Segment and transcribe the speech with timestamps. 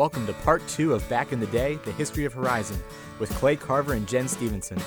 [0.00, 2.82] Welcome to part two of Back in the Day The History of Horizon
[3.18, 4.78] with Clay Carver and Jen Stevenson.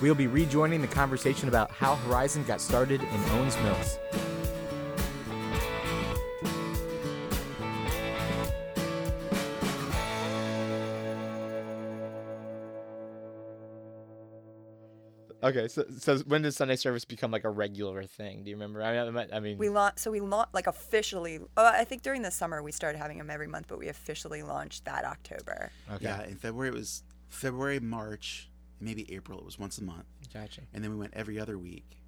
[0.00, 3.98] We'll be rejoining the conversation about how Horizon got started in Owings Mills.
[15.56, 18.44] Okay, so so when did Sunday service become like a regular thing?
[18.44, 18.82] Do you remember?
[18.82, 21.40] I mean, I mean We launched, so we launched like officially.
[21.56, 24.42] Uh, I think during the summer we started having them every month, but we officially
[24.42, 25.70] launched that October.
[25.92, 28.50] okay, Yeah, in February it was February, March,
[28.80, 29.38] maybe April.
[29.38, 30.62] It was once a month, gotcha.
[30.72, 31.98] and then we went every other week,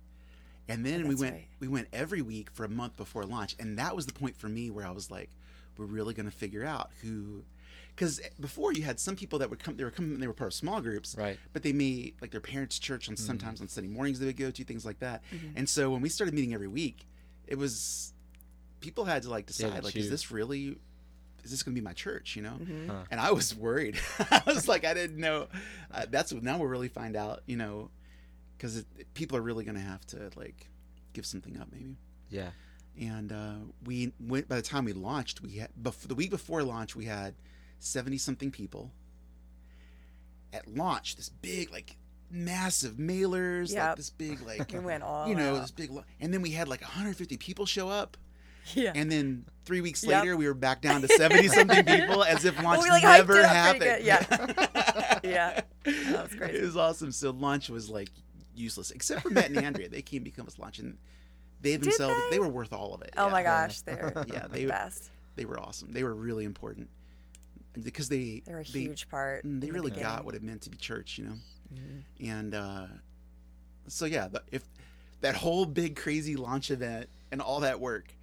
[0.68, 1.46] and then we went right.
[1.60, 4.48] we went every week for a month before launch, and that was the point for
[4.48, 5.30] me where I was like,
[5.76, 7.44] we're really gonna figure out who,
[7.94, 10.48] because before you had some people that would come, they were coming, they were part
[10.48, 11.38] of small groups, Right.
[11.52, 14.50] but they may like their parents' church on sometimes on Sunday mornings they would go
[14.50, 15.56] to things like that, Mm-hmm.
[15.58, 17.06] and so when we started meeting every week,
[17.46, 18.12] it was
[18.80, 20.76] people had to like decide to like is this really
[21.44, 22.88] is this going to be my church you know Mm-hmm.
[22.90, 23.04] Huh.
[23.10, 23.98] and i was worried
[24.30, 25.46] i was like i didn't know
[25.92, 27.90] uh, that's what now we'll really find out you know
[28.56, 30.68] because people are really going to have to like
[31.14, 31.96] give something up maybe
[32.30, 32.50] Yeah.
[33.00, 36.62] and uh, we went by the time we launched we had bef- the week before
[36.62, 37.34] launch we had
[37.84, 38.90] 70 something people
[40.52, 41.96] at launch this big like
[42.30, 45.60] massive mailers like this big like We went all you know out.
[45.62, 48.16] this big and then we had like 150 people show up
[48.74, 48.92] Yeah.
[48.94, 50.20] and then three weeks Yep.
[50.22, 53.38] later, we were back down to 70 something people as if lunch we, like, never
[53.40, 54.04] it happened.
[54.04, 54.24] Yeah.
[55.24, 55.60] Yeah.
[55.84, 56.58] That was crazy.
[56.58, 57.10] It was awesome.
[57.10, 58.10] So lunch was like
[58.54, 59.88] useless, except for Matt and Andrea.
[59.88, 60.98] They came become us lunch, and
[61.62, 62.36] they themselves, they?
[62.36, 62.40] they?
[62.40, 63.14] were worth all of it.
[63.16, 63.32] oh yeah.
[63.32, 65.10] my gosh, they're Yeah, the they, best.
[65.36, 65.92] they were awesome.
[65.92, 66.90] They were really important
[67.82, 69.44] because they, They're a they, huge part.
[69.44, 71.34] mm, they in the really got what it meant to be church, you know?
[71.74, 72.30] Mm-hmm.
[72.30, 72.86] And uh,
[73.88, 74.62] so, yeah, but if
[75.20, 78.14] that whole big, crazy launch event and all that work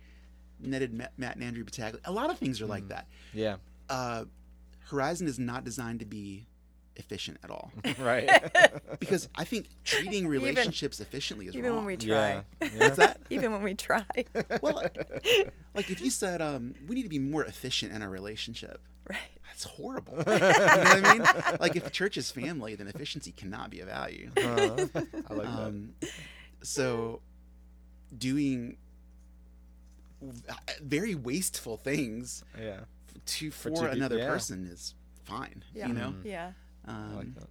[0.59, 3.07] netted Matt, Matt and Andrew Battaglia, a lot of things are like that.
[3.33, 3.57] Yeah.
[3.89, 4.25] uh,
[4.89, 6.45] Horizon is not designed to be
[6.97, 8.29] efficient at all right.
[8.99, 11.77] because I think treating relationships efficiently is Even wrong.
[11.77, 12.43] when we try.
[12.61, 12.67] yeah.
[12.77, 13.21] What's that?
[13.29, 14.03] Even when we try.
[14.61, 14.83] Well,
[15.73, 19.19] like if you said um, we need to be more efficient in our relationship, right.
[19.47, 20.13] that's horrible.
[20.17, 21.57] you know what I mean?
[21.59, 24.31] Like if a church is family, then efficiency cannot be a value.
[24.37, 24.85] Uh,
[25.29, 25.93] I like Um,
[26.63, 27.21] so
[28.17, 28.77] doing
[30.81, 32.43] very wasteful things.
[32.59, 32.81] Yeah.
[33.25, 34.27] to for, two peop- another yeah.
[34.27, 35.63] person is fine.
[35.73, 35.87] Yeah.
[35.87, 36.13] You know.
[36.23, 36.51] Yeah.
[36.87, 37.47] Um, I like that.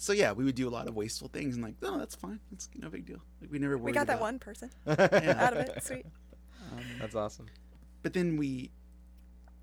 [0.00, 2.38] So yeah, we would do a lot of wasteful things and like, no, that's fine.
[2.52, 3.18] It's no big deal.
[3.40, 5.34] Like we never worried We got that one person Yeah.
[5.38, 5.82] out of it.
[5.82, 6.06] Sweet.
[6.72, 7.46] Um, That's awesome.
[8.02, 8.70] but then we,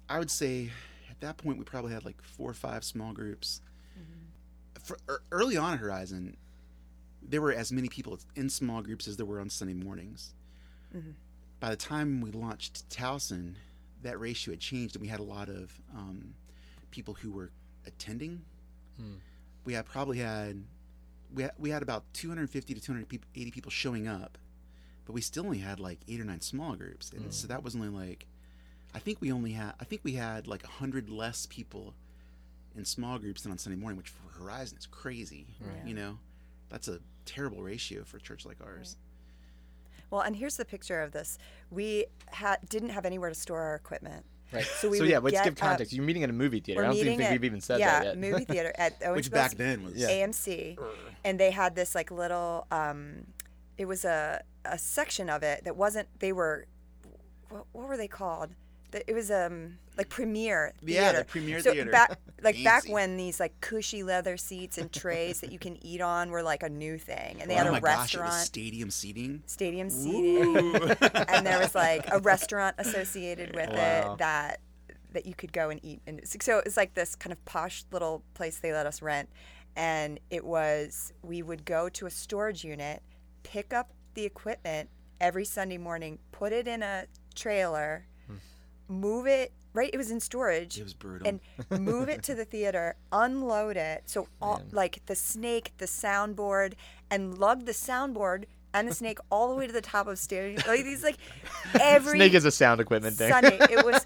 [0.09, 0.71] I would say,
[1.09, 3.61] at that point we probably had like four or five small groups.
[4.83, 6.37] For, er, early on at Horizon,
[7.21, 10.33] there were as many people in small groups as there were on Sunday mornings.
[10.95, 11.13] Mhm.
[11.59, 13.55] By the time we launched Towson,
[14.03, 16.35] that ratio had changed, and we had a lot of um,
[16.91, 17.49] people who were
[17.87, 18.43] attending.
[18.97, 19.15] Hmm.
[19.63, 20.63] We had probably had
[21.33, 24.37] we had, we had about 250 to 280 people showing up,
[25.05, 27.75] but we still only had like eight or nine small groups, and so that was
[27.75, 28.27] only like
[28.95, 31.93] I think we only had I think we had like hundred less people
[32.75, 35.47] in small groups than on Sunday morning, which for Horizon is crazy.
[35.59, 35.85] Right.
[35.85, 36.17] You know,
[36.69, 38.95] that's a terrible ratio for a church like ours.
[40.09, 41.37] Well, and here's the picture of this.
[41.69, 44.25] We had didn't have anywhere to store our equipment.
[44.53, 44.63] Right.
[44.63, 45.91] So So, we would yeah, let's get give up- context.
[45.91, 46.81] You're meeting at a movie theater.
[46.81, 48.15] We're I don't think at, we've even said yeah, that yet.
[48.17, 50.07] Yeah, movie theater at Owings Which Mills back then was Yeah.
[50.09, 50.77] AMC,
[51.25, 52.65] and they had this like little.
[52.71, 53.25] Um,
[53.77, 56.07] it was a a section of it that wasn't.
[56.19, 56.67] They were,
[57.49, 58.51] what, what were they called?
[59.07, 61.91] It was um like premiere Yeah, the premiere so theater.
[61.91, 66.01] Back, like back when these like cushy leather seats and trays that you can eat
[66.01, 68.35] on were like a new thing, and they oh had a my gosh, restaurant, was
[68.35, 69.43] stadium seating.
[69.45, 70.95] stadium seating,
[71.27, 74.13] and there was like a restaurant associated with Wow.
[74.13, 74.59] it that
[75.13, 76.01] that you could go and eat.
[76.07, 79.29] And so it was like this kind of posh little place they let us rent,
[79.75, 83.01] and it was we would go to a storage unit,
[83.43, 84.89] pick up the equipment
[85.21, 88.07] every Sunday morning, put it in a trailer,
[88.87, 89.51] move it.
[89.73, 91.27] Right, it was in storage It was brutal.
[91.27, 91.41] and
[91.81, 94.03] move it to the theater, unload it.
[94.05, 96.75] So all, like the snake, the soundboard,
[97.11, 100.65] and lug the soundboard and the snake all the way to the top of stairs.
[100.65, 101.17] Like these, like
[101.81, 103.29] every Snake is a sound equipment thing.
[103.29, 103.57] Sunday.
[103.69, 104.05] It was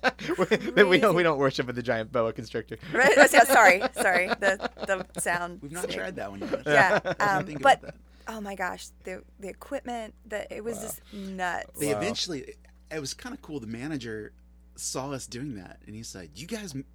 [0.75, 2.79] we, we don't we don't worship with the giant boa constrictor.
[2.91, 3.11] right.
[3.15, 4.27] oh, yeah, sorry, sorry.
[4.39, 5.59] The the sound.
[5.61, 5.97] We've not snake.
[5.97, 6.63] tried that one yet.
[6.65, 7.93] Yeah, um, but
[8.27, 11.79] oh my gosh, the the equipment, that it was just nuts.
[11.79, 11.99] They Wow.
[11.99, 12.55] eventually,
[12.91, 13.59] it was kind of cool.
[13.59, 14.31] The manager
[14.79, 16.85] saw us doing that, and he said, "You guys m-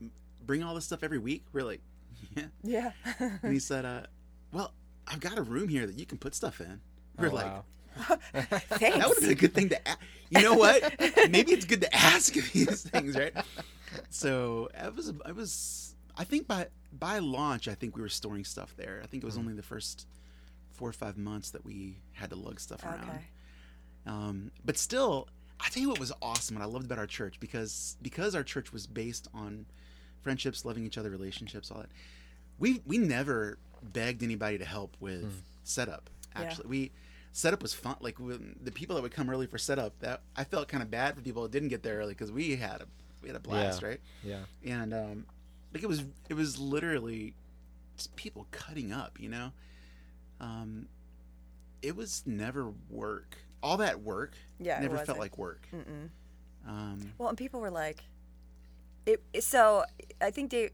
[0.00, 0.10] m-
[0.44, 1.80] bring all this stuff every week?" We're like,
[2.36, 2.92] "Yeah." Yeah.
[3.42, 4.02] And he said, uh,
[4.52, 4.72] "Well,
[5.06, 6.80] I've got a room here that you can put stuff in."
[7.18, 7.64] We're Oh, like, wow.
[8.32, 8.68] Thanks.
[8.80, 9.96] "That would have been a good thing to." A-
[10.30, 10.82] you know what?
[11.30, 13.32] Maybe it's good to ask these things, right?
[14.10, 15.08] so it was.
[15.08, 15.94] It was.
[16.16, 19.00] I think by by launch, I think we were storing stuff there.
[19.02, 20.06] I think it was only the first
[20.72, 23.08] four or five months that we had to lug stuff around.
[23.08, 23.24] Okay.
[24.06, 25.28] Um, but still,
[25.68, 28.42] I tell you what was awesome and I loved about our church because because our
[28.42, 29.66] church was based on
[30.22, 31.90] friendships, loving each other, relationships, all that.
[32.58, 36.08] We we never begged anybody to help with setup.
[36.34, 36.42] Yeah.
[36.42, 36.90] Actually, we
[37.32, 37.96] setup was fun.
[38.00, 40.90] Like when the people that would come early for setup, that I felt kind of
[40.90, 42.86] bad for people that didn't get there early because we had a
[43.20, 43.88] we had a blast, Yeah.
[43.88, 44.00] right?
[44.24, 44.40] Yeah.
[44.64, 45.26] and um,
[45.74, 47.34] like it was it was literally
[47.98, 49.52] just people cutting up, you know.
[50.40, 50.86] Um,
[51.82, 53.36] it was never work.
[53.62, 55.66] All that work Yeah, never felt like work.
[55.74, 56.10] Mm-mm.
[56.66, 58.02] Um, Well, and people were like,
[59.06, 59.22] it.
[59.32, 59.84] it- So
[60.20, 60.70] I think Dave,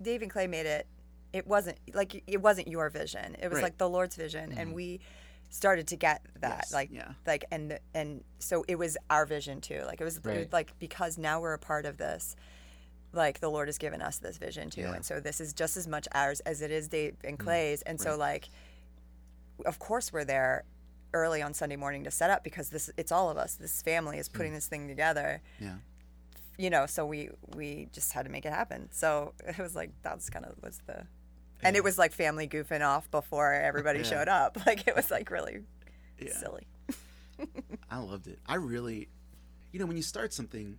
[0.00, 0.86] Dave and Clay made it.
[1.32, 3.36] It wasn't like it wasn't your vision.
[3.40, 3.62] It was Right.
[3.64, 5.00] like the Lord's vision, and we
[5.48, 6.58] started to get that.
[6.64, 7.12] Yes, like, yeah.
[7.26, 9.82] like, and and so it was our vision too.
[9.86, 12.36] Like it was, it was like because now we're a part of this.
[13.14, 14.94] Like the Lord has given us this vision too, Yeah.
[14.94, 17.80] and so this is just as much ours as it is Dave and Clay's.
[17.82, 18.48] And so like,
[19.66, 20.64] of course we're there
[21.14, 23.54] early on Sunday morning to set up because this it's all of us.
[23.54, 24.56] This family is putting mm.
[24.56, 25.76] this thing together yeah,
[26.58, 29.90] you know so we we just had to make it happen so it was like
[30.02, 31.06] that's kind of was the
[31.62, 34.04] and it was like family goofing off before everybody Yeah.
[34.04, 35.60] showed up like it was like really
[36.18, 36.36] yeah.
[36.36, 36.66] silly
[37.90, 38.38] I loved it.
[38.46, 39.08] I really,
[39.72, 40.78] you know, when you start something,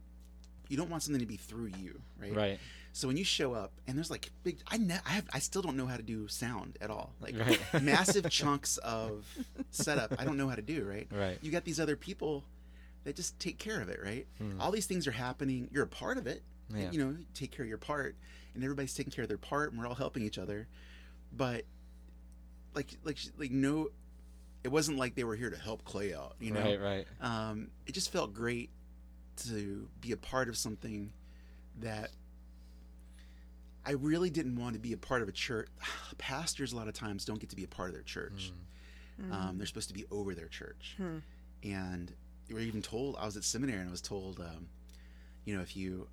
[0.74, 2.36] you don't want something to be through you, right?
[2.36, 2.60] Right.
[2.94, 5.62] So when you show up and there's like big, I ne- I have I still
[5.62, 7.14] don't know how to do sound at all.
[7.22, 7.60] Like Right.
[7.84, 9.24] massive chunks of
[9.70, 10.84] setup, I don't know how to do.
[10.84, 11.08] Right.
[11.12, 11.38] Right.
[11.44, 12.44] You got these other people
[13.04, 14.00] that just take care of it.
[14.04, 14.26] Right.
[14.60, 15.70] All these things are happening.
[15.72, 16.42] You're a part of it.
[16.74, 16.90] Yeah.
[16.92, 18.16] You know, take care of your part,
[18.56, 20.68] and everybody's taking care of their part, and we're all helping each other.
[21.32, 21.66] But
[22.74, 23.90] like like like no,
[24.64, 26.36] it wasn't like they were here to help Clay out.
[26.40, 26.80] You know Right.
[26.82, 27.08] Right.
[27.22, 28.70] um, it just felt great
[29.38, 31.12] to be a part of something
[31.80, 32.12] that
[33.86, 35.68] I really didn't want to be a part of a church.
[36.18, 38.52] Pastors a lot of times don't get to be a part of their church.
[39.32, 41.18] Um, they're supposed to be over their church, Hmm.
[41.64, 42.12] and
[42.50, 43.16] we were even told.
[43.20, 44.68] I was at seminary and I was told, um,
[45.46, 46.08] you know, if you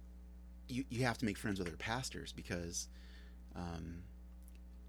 [0.68, 2.88] you you have to make friends with other pastors because
[3.56, 4.02] um,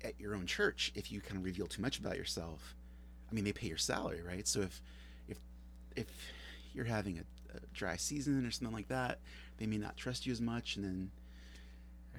[0.04, 2.75] at your own church, if you kind of reveal too much about yourself,
[3.31, 4.45] I mean, they pay your salary, right?
[4.48, 4.81] So if
[5.30, 5.38] if
[5.95, 6.07] if
[6.74, 7.41] you're having a, a
[7.74, 9.19] dry season or something like that,
[9.57, 11.12] they may not trust you as much, and then.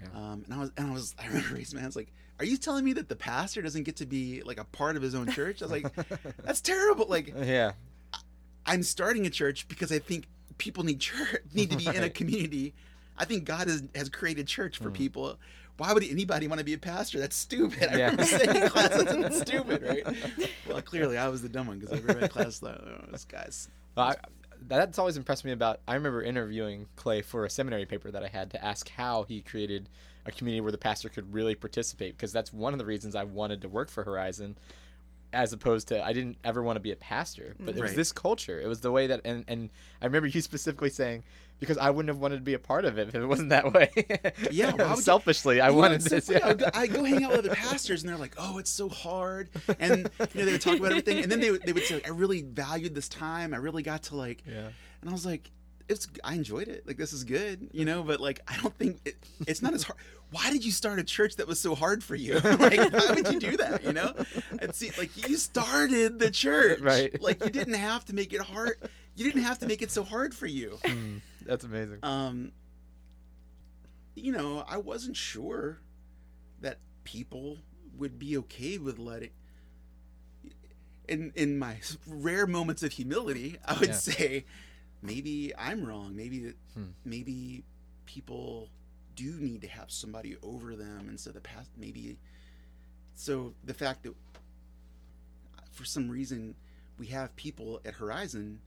[0.00, 0.18] Yeah.
[0.18, 2.56] Um, and I was, and I was, I remember raising my hands like, "Are you
[2.56, 5.30] telling me that the pastor doesn't get to be like a part of his own
[5.30, 5.86] church?" I was like,
[6.44, 7.72] "That's terrible!" Like, Yeah.
[8.64, 10.26] I'm starting a church because I think
[10.58, 12.74] people need church, need to be in a community.
[13.18, 15.36] I think God has, has created church for people.
[15.78, 17.18] Why would anybody want to be a pastor?
[17.18, 17.92] That's stupid.
[17.92, 18.04] I Yeah.
[18.10, 20.16] remember saying in class, that's stupid, right?
[20.68, 23.68] Well, clearly I was the dumb one because everybody in class thought, oh, this guy's.
[23.96, 24.16] Well, I,
[24.68, 25.80] that's always impressed me about.
[25.86, 29.40] I remember interviewing Clay for a seminary paper that I had to ask how he
[29.40, 29.88] created
[30.26, 33.24] a community where the pastor could really participate because that's one of the reasons I
[33.24, 34.56] wanted to work for Horizon,
[35.32, 38.12] as opposed to I didn't ever want to be a pastor, but it was this
[38.12, 38.60] culture.
[38.60, 39.70] It was the way that, and and
[40.00, 41.24] I remember you specifically saying
[41.60, 43.72] because I wouldn't have wanted to be a part of it if it wasn't that
[43.72, 43.90] way.
[44.50, 46.28] Yeah, why would selfishly, I know, wanted this.
[46.28, 46.40] yeah.
[46.48, 48.88] I, go, I go hang out with other pastors, and they're like, "Oh, it's so
[48.88, 49.48] hard,"
[49.78, 52.02] and you know they would talk about everything, and then they would, they would say,
[52.04, 53.54] "I really valued this time.
[53.54, 54.68] I really got to like," Yeah.
[55.00, 55.50] and I was like,
[55.88, 56.86] "It's I enjoyed it.
[56.86, 59.84] Like this is good, you know." But like, I don't think it, it's not as
[59.84, 59.98] hard.
[60.32, 62.34] Why did you start a church that was so hard for you?
[62.40, 63.84] like, why would you do that?
[63.84, 64.12] You know?
[64.58, 67.20] And see, like, you started the church, Right.
[67.22, 68.76] Like, you didn't have to make it hard.
[69.14, 70.78] You didn't have to make it so hard for you.
[70.84, 71.98] Mm, that's amazing.
[72.02, 72.52] Um,
[74.14, 75.80] you know, I wasn't sure
[76.60, 77.58] that people
[77.98, 79.30] would be okay with letting.
[81.08, 83.94] In in my rare moments of humility, I would Yeah.
[83.94, 84.44] say,
[85.02, 86.14] maybe I'm wrong.
[86.16, 86.90] Maybe Hmm.
[87.04, 87.64] maybe
[88.06, 88.70] people
[89.14, 91.70] do need to have somebody over them and so the past.
[91.76, 92.18] Maybe
[93.14, 94.14] so the fact that
[95.72, 96.54] for some reason
[96.98, 98.60] we have people at Horizon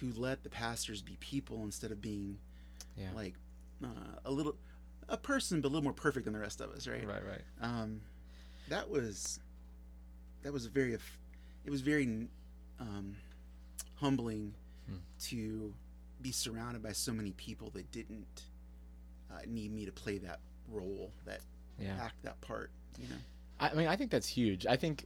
[0.00, 2.38] who let the pastors be people instead of being
[2.96, 3.10] Yeah.
[3.14, 3.34] like
[3.82, 3.88] uh,
[4.24, 4.56] a little
[5.08, 7.22] a person but a little more perfect than the rest of us right Right.
[7.24, 7.42] Right.
[7.60, 8.00] um
[8.68, 9.40] that was
[10.42, 12.28] that was very it was very
[12.80, 13.16] um
[13.96, 14.54] humbling
[14.88, 14.96] Hmm.
[15.24, 15.74] to
[16.22, 18.42] be surrounded by so many people that didn't
[19.30, 21.40] uh, need me to play that role that
[21.78, 21.96] Yeah.
[22.00, 22.70] act that part
[23.00, 23.16] you know
[23.60, 24.66] I mean, I think that's huge.
[24.66, 25.04] I think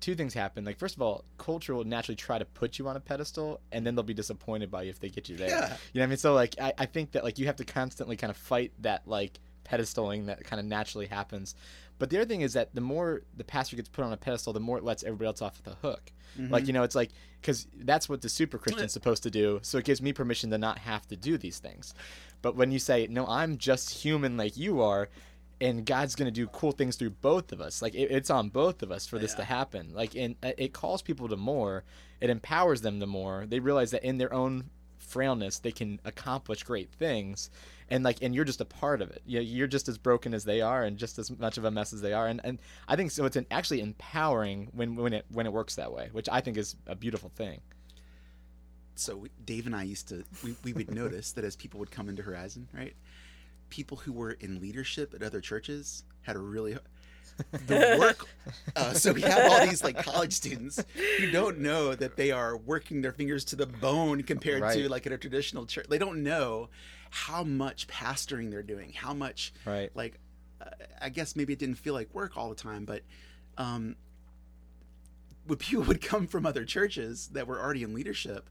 [0.00, 0.66] two things happen.
[0.66, 3.86] Like, first of all, culture will naturally try to put you on a pedestal, and
[3.86, 5.48] then they'll be disappointed by you if they get you there.
[5.48, 5.76] Yeah.
[5.94, 6.16] You know what I mean?
[6.18, 9.08] So, like, I, I think that like you have to constantly kind of fight that
[9.08, 11.54] like pedestaling that kind of naturally happens.
[11.98, 14.52] But the other thing is that the more the pastor gets put on a pedestal,
[14.52, 16.12] the more it lets everybody else off the hook.
[16.50, 19.58] Like you know, it's like because that's what the super Christian's supposed to do.
[19.62, 21.94] So it gives me permission to not have to do these things.
[22.42, 25.08] But when you say no, I'm just human like you are,
[25.60, 27.80] and God's gonna do cool things through both of us.
[27.80, 29.94] Like it, it's on both of us for this to happen.
[29.94, 31.84] Like and uh, it calls people to more.
[32.20, 33.46] It empowers them to more.
[33.46, 37.48] They realize that in their own frailness they can accomplish great things
[37.90, 40.44] and like and you're just a part of it you you're just as broken as
[40.44, 42.96] they are and just as much of a mess as they are and, and i
[42.96, 46.28] think so it's an, actually empowering when when it when it works that way which
[46.32, 47.60] i think is a beautiful thing
[48.98, 52.08] so Dave and I used to we, we would notice that as people would come
[52.08, 52.94] into Horizon, right?
[53.70, 56.78] People who were in leadership at other churches had a really
[57.66, 58.26] the work.
[58.74, 60.82] Uh, so we have all these like college students
[61.18, 65.06] who don't know that they are working their fingers to the bone compared to like
[65.06, 65.86] at a traditional church.
[65.88, 66.68] They don't know
[67.16, 69.90] how much pastoring they're doing, how much Right.
[69.94, 70.18] like
[70.60, 70.66] uh,
[71.00, 73.02] I guess maybe it didn't feel like work all the time, but
[73.56, 73.96] um,
[75.46, 78.50] when people would come from other churches that were already in leadership,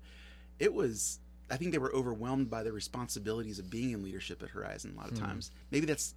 [0.60, 1.20] it was
[1.50, 5.00] I think they were overwhelmed by the responsibilities of being in leadership at Horizon a
[5.00, 5.52] lot of times.
[5.70, 6.16] Maybe that's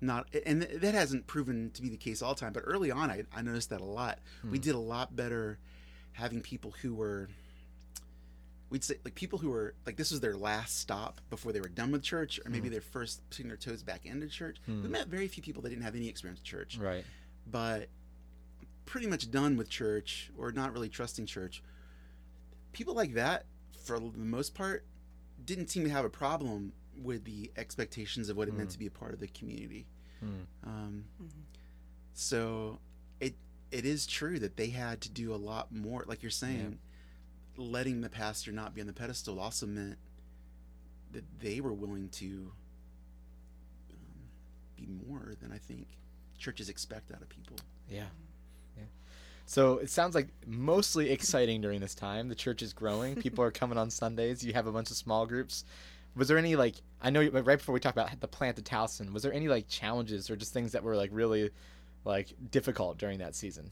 [0.00, 2.90] not and th- that hasn't proven to be the case all the time, but early
[2.90, 4.20] on I, I noticed that a lot.
[4.50, 5.58] We did a lot better
[6.12, 7.28] having people who were
[8.70, 11.68] we'd say like people who were like this was their last stop before they were
[11.68, 12.72] done with church or maybe mm-hmm.
[12.72, 14.58] their first putting their toes back into church.
[14.68, 14.82] Mm.
[14.82, 17.04] We met very few people that didn't have any experience with church right
[17.50, 17.88] but
[18.86, 21.62] pretty much done with church or not really trusting church.
[22.72, 23.46] People like that,
[23.84, 24.84] for the most part,
[25.44, 28.80] didn't seem to have a problem with the expectations of what it meant to mm.
[28.80, 29.86] be a part of the community.
[30.24, 30.46] Mm.
[30.64, 31.40] Um, mm-hmm.
[32.14, 32.78] So
[33.20, 33.34] it
[33.70, 36.04] it is true that they had to do a lot more.
[36.06, 36.78] Like you're saying,
[37.56, 39.98] letting the pastor not be on the pedestal also meant
[41.12, 42.52] that they were willing to
[43.90, 44.28] um,
[44.76, 45.86] be more than I think
[46.38, 47.56] churches expect out of people.
[47.88, 48.04] Yeah.
[48.76, 48.84] Yeah.
[49.46, 52.28] So it sounds like mostly exciting during this time.
[52.28, 53.16] The church is growing.
[53.16, 54.44] People are coming on Sundays.
[54.44, 55.64] You have a bunch of small groups.
[56.16, 59.12] Was there any like I know right before we talked about the plant at Towson,
[59.12, 61.50] was there any like challenges or just things that were like really
[62.04, 63.70] like difficult during that season?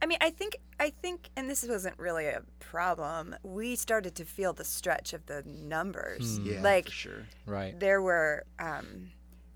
[0.00, 3.34] I mean, I think I think, and this wasn't really a problem.
[3.42, 6.38] We started to feel the stretch of the numbers.
[6.38, 7.26] Yeah, like for sure.
[7.46, 7.78] Right.
[7.78, 9.10] there were, um,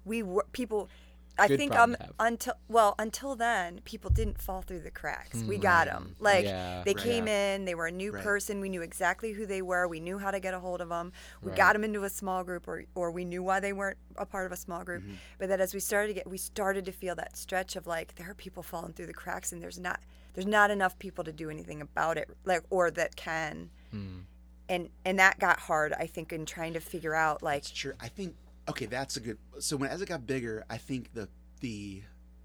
[0.05, 0.89] we were people.
[1.39, 5.43] I Good think um until well until then people didn't fall through the cracks.
[5.45, 6.15] we got them.
[6.21, 7.03] Like Yeah, they right.
[7.03, 8.23] came in, they were a new Right.
[8.23, 8.61] person.
[8.61, 9.89] We knew exactly who they were.
[9.89, 11.11] We knew how to get a hold of them.
[11.41, 11.57] We Right.
[11.57, 14.45] got them into a small group, or or we knew why they weren't a part
[14.45, 15.05] of a small group.
[15.05, 15.15] Mm-hmm.
[15.39, 18.17] But that as we started to get, we started to feel that stretch of like
[18.17, 20.01] there are people falling through the cracks, and there's not
[20.35, 23.71] there's not enough people to do anything about it, like or that can.
[23.91, 24.21] Hmm.
[24.69, 27.93] And and that got hard, I think, in trying to figure out like It's true.
[28.01, 28.35] I think
[28.69, 29.39] okay, that's a good.
[29.59, 31.29] So when as it got bigger, I think the
[31.61, 32.03] the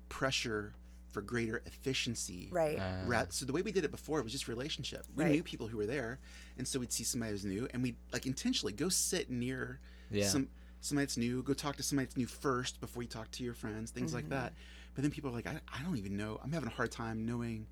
[0.10, 0.74] pressure
[1.12, 2.50] for greater efficiency.
[2.52, 2.78] right.
[2.78, 5.06] Uh, ra- so the way we did it before was just relationship.
[5.16, 5.32] We Right.
[5.34, 6.20] knew people who were there,
[6.58, 9.80] and so we'd see somebody who's new, and we'd like intentionally go sit near
[10.12, 10.28] Yeah.
[10.28, 10.50] some
[10.82, 11.42] somebody that's new.
[11.44, 14.30] Go talk to somebody that's new first before you talk to your friends, things like
[14.30, 14.54] that.
[14.98, 16.40] But then people are like, I, I don't even know.
[16.44, 17.68] I'm having a hard time knowing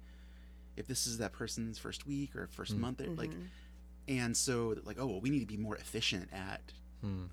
[0.78, 2.82] if this is that person's first week or first mm.
[2.82, 3.00] month.
[3.00, 3.42] Like, mm-hmm.
[4.08, 6.62] and so like, oh well, we need to be more efficient at.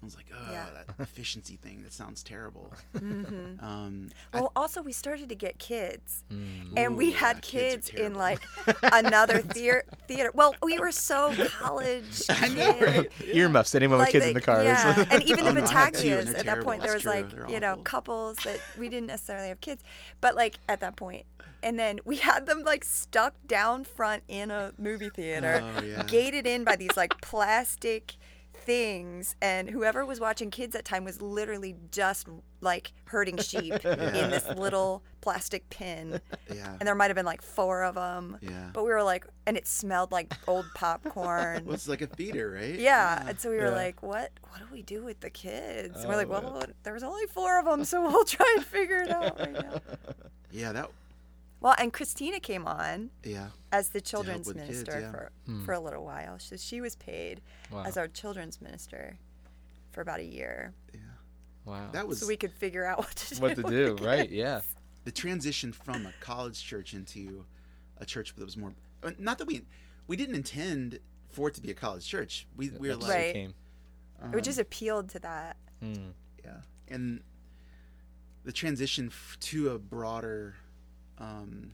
[0.00, 0.66] I was like, oh, Yeah.
[0.74, 1.82] that efficiency thing.
[1.82, 2.72] That sounds terrible.
[2.94, 3.64] Mm-hmm.
[3.64, 6.72] Um, I- Well, also we started to get kids, Mm.
[6.76, 8.40] and we had yeah, kids, kids in like
[8.82, 9.84] another theater.
[10.08, 10.30] Theater.
[10.34, 12.22] Well, we were so college.
[12.28, 12.82] I know, kid.
[12.82, 13.12] right?
[13.34, 13.74] Earmuffs.
[13.74, 14.64] Anyone with kids they- in the cars.
[14.64, 16.64] Yeah, and even the no, I had two, and Battaglias they're at that terrible.
[16.64, 17.40] point, there was That's like true.
[17.46, 19.82] They're you know couples that we didn't necessarily have kids,
[20.20, 21.24] but like at that point,
[21.62, 26.02] and then we had them like stuck down front in a movie theater, Oh, yeah.
[26.04, 28.14] gated in by these like plastic
[28.54, 32.28] things, and whoever was watching kids that time was literally just
[32.60, 36.20] like herding sheep in this little plastic pin,
[36.52, 36.76] yeah.
[36.78, 38.38] and there might have been like four of them.
[38.40, 38.70] Yeah.
[38.72, 41.64] But we were like, and it smelled like old popcorn.
[41.66, 42.74] Well, it's like a theater, right?
[42.78, 43.24] Yeah.
[43.28, 43.70] And so we were Yeah.
[43.70, 46.00] like, what what do we do with the kids?
[46.00, 49.02] And we're like, Oh, well, there's only four of them, so we'll try and figure
[49.02, 49.80] it out right now.
[50.54, 50.90] Yeah, that.
[51.62, 53.50] Well, and Christina came on Yeah.
[53.70, 55.10] as the children's with kids, minister yeah.
[55.12, 55.64] for, Hmm.
[55.64, 56.38] for a little while.
[56.40, 57.40] So she was paid
[57.70, 57.84] Wow.
[57.84, 59.16] as our children's minister
[59.92, 60.74] for about a year.
[60.92, 61.00] Yeah.
[61.64, 61.90] wow.
[61.92, 63.40] That was So we could figure out what to do.
[63.40, 64.22] what to do, the right?
[64.28, 64.32] kids.
[64.32, 64.60] Yeah.
[65.04, 67.44] the transition from a college church into
[67.98, 68.72] a church that was more.
[69.02, 69.64] uh, Not that we
[70.08, 72.46] we didn't intend for it to be a college church.
[72.56, 73.34] We we were That just like, Right.
[73.34, 73.54] became-
[74.38, 75.56] It just appealed to that.
[75.80, 76.10] Hmm.
[76.44, 77.22] yeah, and
[78.44, 80.54] the transition f- to a broader,
[81.22, 81.72] um,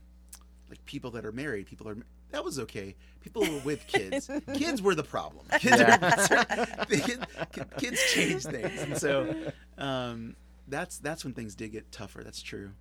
[0.69, 1.97] like people that are married, people are
[2.31, 2.95] that was okay.
[3.21, 4.29] People were with kids.
[4.53, 5.45] kids were the problem.
[5.59, 6.45] Kids, are,
[6.85, 7.25] kids,
[7.77, 9.35] kids change things, and so
[9.79, 10.35] um,
[10.67, 12.23] that's that's when things did get tougher.
[12.23, 12.71] That's true.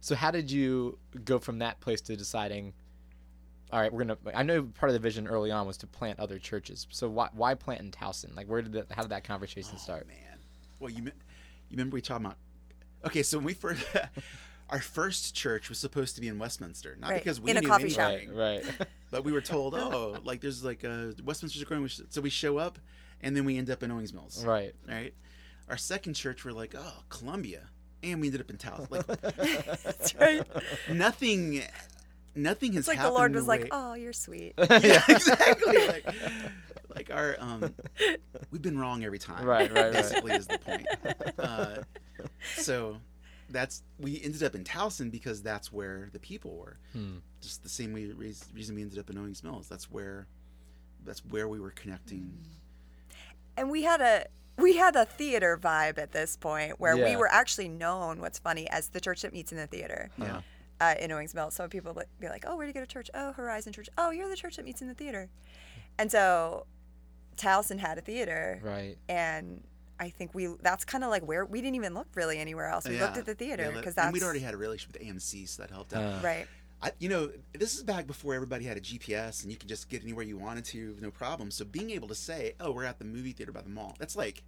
[0.00, 2.74] So how did you go from that place to deciding?
[3.72, 4.18] All right, we're gonna.
[4.34, 6.86] I know part of the vision early on was to plant other churches.
[6.90, 8.36] So why why plant in Towson?
[8.36, 8.92] Like, where did that?
[8.92, 10.06] How did that conversation Oh, start?
[10.06, 10.38] man.
[10.80, 11.12] Well, you you
[11.72, 12.36] remember we talked about?
[13.06, 13.84] Okay, so when we first
[14.70, 17.60] our first church was supposed to be in Westminster, not Right, because we in a
[17.60, 18.10] knew coffee shop.
[18.10, 18.64] Right, right.
[19.10, 22.78] but we were told, oh, like there's like uh, Westminster's growing, so we show up,
[23.20, 24.44] and then we end up in Owings Mills.
[24.44, 24.74] right.
[24.86, 25.14] Right.
[25.68, 27.68] Our second church, we're like, oh, Columbia,
[28.02, 28.90] and we ended up in Towson.
[28.90, 29.06] Like
[29.82, 30.42] That's right.
[30.90, 31.62] nothing,
[32.34, 33.10] nothing has It's like the.
[33.10, 35.86] Lord in a was like, "Oh, you're sweet." yeah, exactly.
[35.86, 36.06] Like,
[36.94, 37.74] like our um,
[38.50, 39.44] we've been wrong every time.
[39.44, 39.92] Right, right, right.
[39.92, 40.86] Basically, is the point.
[41.38, 41.82] Uh,
[42.56, 42.96] so
[43.50, 46.78] that's we ended up in Towson because that's where the people were.
[46.92, 47.18] Hmm.
[47.40, 48.04] Just the same way
[48.52, 49.68] reason we ended up in Owings Mills.
[49.68, 50.26] That's where
[51.04, 52.32] that's where we were connecting.
[53.56, 54.26] and we had a
[54.60, 58.68] we had a theater vibe at this point where we were actually known what's funny
[58.70, 60.40] as the church that meets in the theater Yeah.
[60.80, 61.54] uh, in Owings Mills.
[61.54, 63.08] So people would be like, "Oh, where do you go to church?
[63.14, 63.88] Oh, Horizon Church.
[63.96, 65.28] Oh, you're the church that meets in the theater."
[65.96, 66.66] And so
[67.36, 68.98] Towson had a theater, Right.
[69.08, 69.62] and
[70.00, 72.86] I think we that's kind of like where we didn't even look really anywhere else.
[72.88, 75.08] We looked at the theater Yeah, because and that's we'd already had a relationship with
[75.08, 76.02] AMC, so that helped out.
[76.02, 76.46] Uh, right.
[76.80, 79.88] I, you know, this is back before everybody had a GPS and you could just
[79.88, 81.50] get anywhere you wanted to, no problem.
[81.50, 84.14] So being able to say, "Oh, we're at the movie theater by the mall," that's
[84.14, 84.44] like,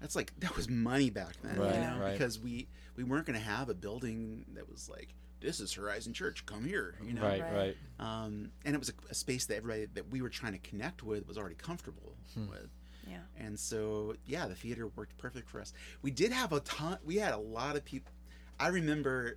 [0.00, 2.12] that's like that was money back then, Right, you know, right.
[2.12, 6.12] because we we weren't going to have a building that was like, "This is Horizon
[6.12, 7.22] Church, come here," you know.
[7.22, 7.54] Right, Right.
[7.54, 7.76] right.
[7.98, 11.02] Um, and it was a, a space that everybody that we were trying to connect
[11.02, 12.48] with was already comfortable Hmm.
[12.50, 12.68] with.
[13.08, 13.20] Yeah.
[13.38, 15.72] And so, yeah, the theater worked perfect for us.
[16.02, 16.98] We did have a ton.
[17.04, 18.12] We had a lot of people.
[18.60, 19.36] I remember,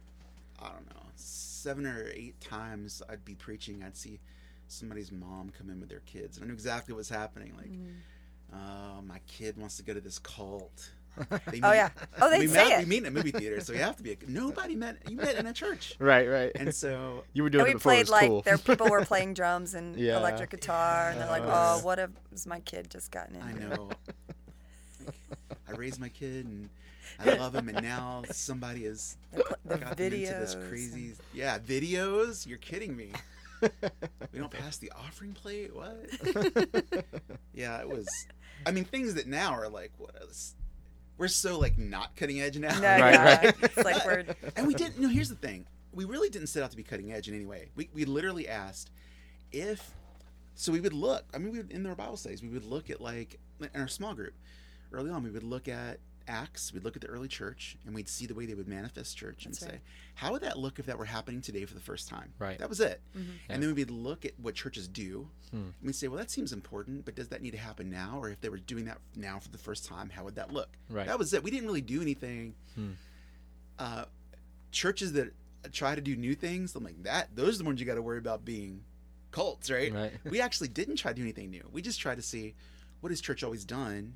[0.59, 3.83] I don't know, seven or eight times I'd be preaching.
[3.83, 4.19] I'd see
[4.67, 7.53] somebody's mom come in with their kids, and I knew exactly what was happening.
[7.57, 7.69] Like,
[8.53, 10.91] uh, my kid wants to go to this cult.
[11.17, 11.25] They
[11.61, 11.89] Oh meet- yeah.
[12.21, 12.83] Oh, they we say met, it.
[12.83, 14.13] We meet in a movie theater, so you have to be.
[14.13, 14.97] A, nobody met.
[15.09, 16.51] You met in a church, Right, right.
[16.55, 18.41] and so you were doing And it we before it played was like cool.
[18.43, 20.17] there people were playing drums and Yeah.
[20.17, 21.99] electric guitar and they're like, "Oh, what
[22.31, 23.89] has my kid just gotten into?" I know.
[25.67, 26.69] I raised my kid and
[27.19, 29.43] I love him, and now somebody has The,
[29.77, 31.13] got them into this videos crazy.
[31.33, 32.47] Yeah, videos.
[32.47, 33.11] You're kidding me.
[33.61, 35.71] We don't pass the offering plate.
[35.75, 36.09] What?
[37.53, 38.07] yeah, it was.
[38.65, 40.15] I mean, things that now are like what?
[40.29, 40.55] Is,
[41.21, 42.77] we're so like not cutting edge now.
[42.79, 43.45] No, Right, yeah.
[43.45, 43.55] right.
[43.61, 44.25] It's like we're
[44.57, 44.99] and we didn't.
[44.99, 45.65] No, here's the thing.
[45.93, 47.69] We really didn't set out to be cutting edge in any way.
[47.75, 48.89] We we literally asked
[49.51, 49.91] if.
[50.55, 51.23] So we would look.
[51.33, 53.87] I mean, we would, in our Bible studies, we would look at like in our
[53.87, 54.33] small group.
[54.91, 56.73] Early on, we would look at Acts.
[56.73, 59.45] We'd look at the early church, and we'd see the way they would manifest church,
[59.45, 59.79] and That's say,
[60.15, 62.33] how would that look if that were happening today for the first time?
[62.39, 62.57] Right.
[62.59, 63.01] That was it.
[63.15, 63.25] Mhm.
[63.47, 63.53] Yeah.
[63.55, 65.29] And then we'd look at what churches do.
[65.51, 65.57] Hmm.
[65.57, 68.19] And we'd say, well, that seems important, but does that need to happen now?
[68.19, 70.69] Or if they were doing that now for the first time, how would that look?
[70.89, 71.07] Right.
[71.07, 71.43] That was it.
[71.43, 72.55] We didn't really do anything.
[72.75, 72.91] Hmm.
[73.79, 74.05] Uh,
[74.71, 75.33] churches that
[75.71, 77.35] try to do new things, I'm like that.
[77.35, 78.83] Those are the ones you got to worry about being
[79.31, 79.93] cults, right?
[79.93, 80.11] Right.
[80.25, 81.67] we actually didn't try to do anything new.
[81.71, 82.53] We just tried to see
[82.99, 84.15] what has church always done.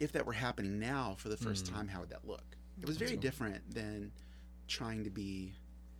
[0.00, 1.74] If that were happening now for the first Hmm.
[1.74, 2.44] time, how would that look?
[2.80, 4.10] It was very different than
[4.66, 5.54] trying to be.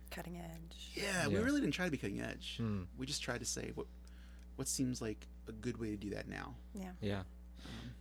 [0.09, 0.91] cutting edge.
[0.93, 2.55] Yeah, we really didn't try to be cutting edge.
[2.57, 2.83] Hmm.
[2.97, 3.87] We just tried to say what
[4.57, 6.55] what seems like a good way to do that now.
[6.73, 7.19] Yeah.
[7.19, 7.25] Um,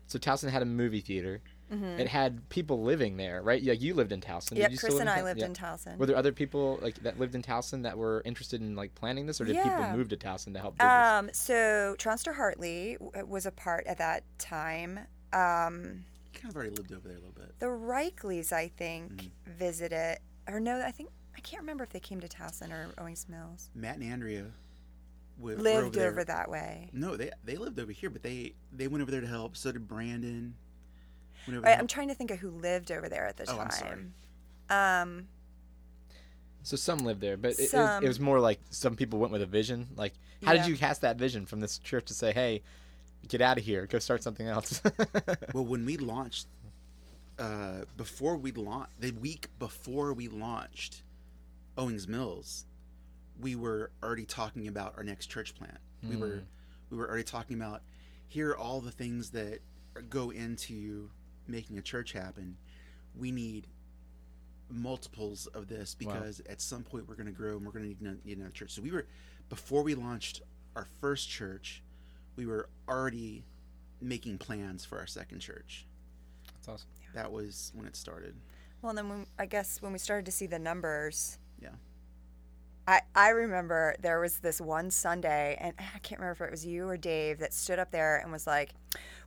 [0.08, 1.40] So Towson had a movie theater.
[1.70, 3.62] hmm It had people living there, right?
[3.62, 4.50] Yeah, you lived in Towson.
[4.50, 5.46] Did Yep, you Chris live and I lived yeah.
[5.46, 5.96] in Towson.
[5.98, 9.26] Were there other people like that lived in Towson that were interested in like planning
[9.26, 10.90] this, or did people move to Towson to help do this?
[10.92, 14.98] Um, so Tronster Hartley w- was a part at that time.
[15.32, 17.58] Um, kind of already lived over there a little bit.
[17.58, 19.52] the Reikleys, I think, Mm-hmm.
[19.58, 23.26] visited, or no, I think I can't remember if they came to Towson or Owings
[23.28, 23.70] Mills.
[23.74, 24.46] Matt and Andrea
[25.38, 26.90] w- Lived over, over, that way.
[26.92, 29.56] No, they they lived over here, but they they went over there to help.
[29.56, 30.54] So did Brandon.
[31.46, 33.60] Right, I'm trying to think of who lived over there at the Oh, time.
[33.60, 33.70] I'm
[34.68, 35.00] sorry.
[35.02, 35.28] Um,
[36.62, 39.32] So some lived there, but it, it, was, it was more like some people went
[39.32, 39.88] with a vision.
[39.96, 40.12] Like,
[40.44, 40.62] how Yeah.
[40.62, 42.62] did you cast that vision from this church to say, "Hey,
[43.28, 44.82] get out of here, go start something else"?
[45.54, 46.46] Well, when we launched,
[47.38, 51.02] uh, before we launched, the week before we launched
[51.78, 52.66] Owings Mills,
[53.40, 55.78] we were already talking about our next church plant.
[56.08, 56.44] We were Mm.
[56.90, 57.82] we were already talking about
[58.28, 59.60] here are all the things that
[60.08, 61.10] go into
[61.46, 62.56] making a church happen.
[63.16, 63.66] We need
[64.68, 66.12] multiples of this Wow.
[66.14, 68.70] because at some point we're going to grow and we're going to need another church.
[68.72, 69.06] So we were
[69.48, 70.42] before we launched
[70.76, 71.82] our first church,
[72.40, 73.44] we were already
[74.00, 75.86] making plans for our second church.
[76.54, 76.88] That's awesome.
[77.14, 78.34] That was when it started.
[78.80, 81.68] well, then when, I guess when we started to see the numbers, Yeah.
[82.88, 86.64] I, I remember there was this one Sunday, and I can't remember if it was
[86.64, 88.70] you or Dave that stood up there and was like,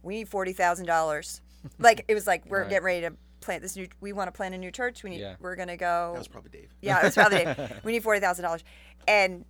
[0.01, 1.39] "We need forty thousand dollars."
[1.79, 2.69] like it was like we're Right.
[2.69, 3.87] getting ready to plant this new.
[4.01, 5.03] We want to plant a new church.
[5.03, 5.19] We need.
[5.21, 5.35] Yeah.
[5.39, 6.09] We're gonna go.
[6.13, 6.69] That was probably Dave.
[6.81, 7.79] yeah, it was probably Dave.
[7.85, 8.63] We need forty thousand dollars,
[9.07, 9.45] and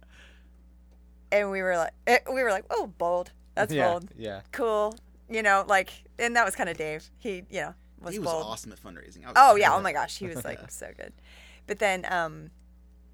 [1.31, 3.31] and we were like, eh, we were like, oh, bold.
[3.55, 4.09] That's yeah, bold.
[4.17, 4.41] Yeah.
[4.51, 4.95] Cool.
[5.29, 7.09] You know, like, and that was kind of Dave.
[7.19, 8.43] He, you know, was he was bold.
[8.45, 9.23] awesome at fundraising.
[9.25, 11.13] Was Oh yeah, oh my gosh, he was like so good.
[11.67, 12.49] But then um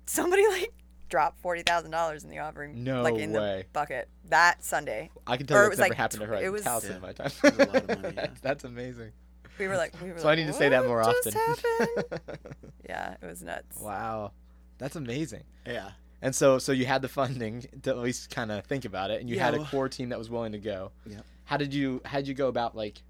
[0.06, 0.74] somebody like
[1.10, 2.84] dropped forty thousand dollars in the offering.
[2.84, 3.64] No like in way.
[3.64, 5.10] the bucket that Sunday.
[5.28, 6.34] I can tell Or you it that's was never like happened to her.
[6.36, 6.96] it It was- was Yeah.
[6.96, 7.32] in my time.
[7.44, 8.10] It was a lot of money, yeah.
[8.12, 9.12] That's- That's amazing.
[9.60, 11.36] We were like we were So like, I need to say that more "What just
[11.38, 11.88] often.
[12.08, 12.40] happened?"
[12.90, 13.78] yeah, it was nuts.
[13.82, 14.32] wow,
[14.78, 15.44] that's amazing.
[15.68, 15.92] Yeah.
[16.22, 19.22] And so, so you had the funding to at least kind of think about it,
[19.22, 20.92] and you Yeah, had a well- core team that was willing to go.
[21.06, 21.26] Yep.
[21.46, 23.02] How did you how did you go about like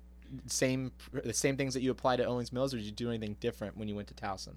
[0.46, 3.36] same the same things that you applied at Owings Mills, or did you do anything
[3.40, 4.56] different when you went to Towson?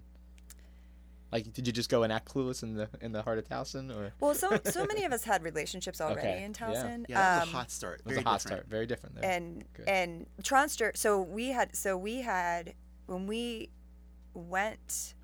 [1.33, 3.91] Like, did you just go and act clueless in the in the heart of Towson,
[3.97, 6.53] or Well, so so many of us had relationships already Okay, in.
[6.53, 7.07] Towson.
[7.09, 8.01] Yeah, that was Um, a hot start.
[8.01, 8.41] It was a hot different.
[8.59, 8.67] start?
[8.69, 9.31] Very different there.
[9.31, 9.89] and Good.
[9.89, 10.95] and Tronster.
[10.95, 12.75] So we had so we had
[13.07, 13.71] when we
[14.35, 15.15] went,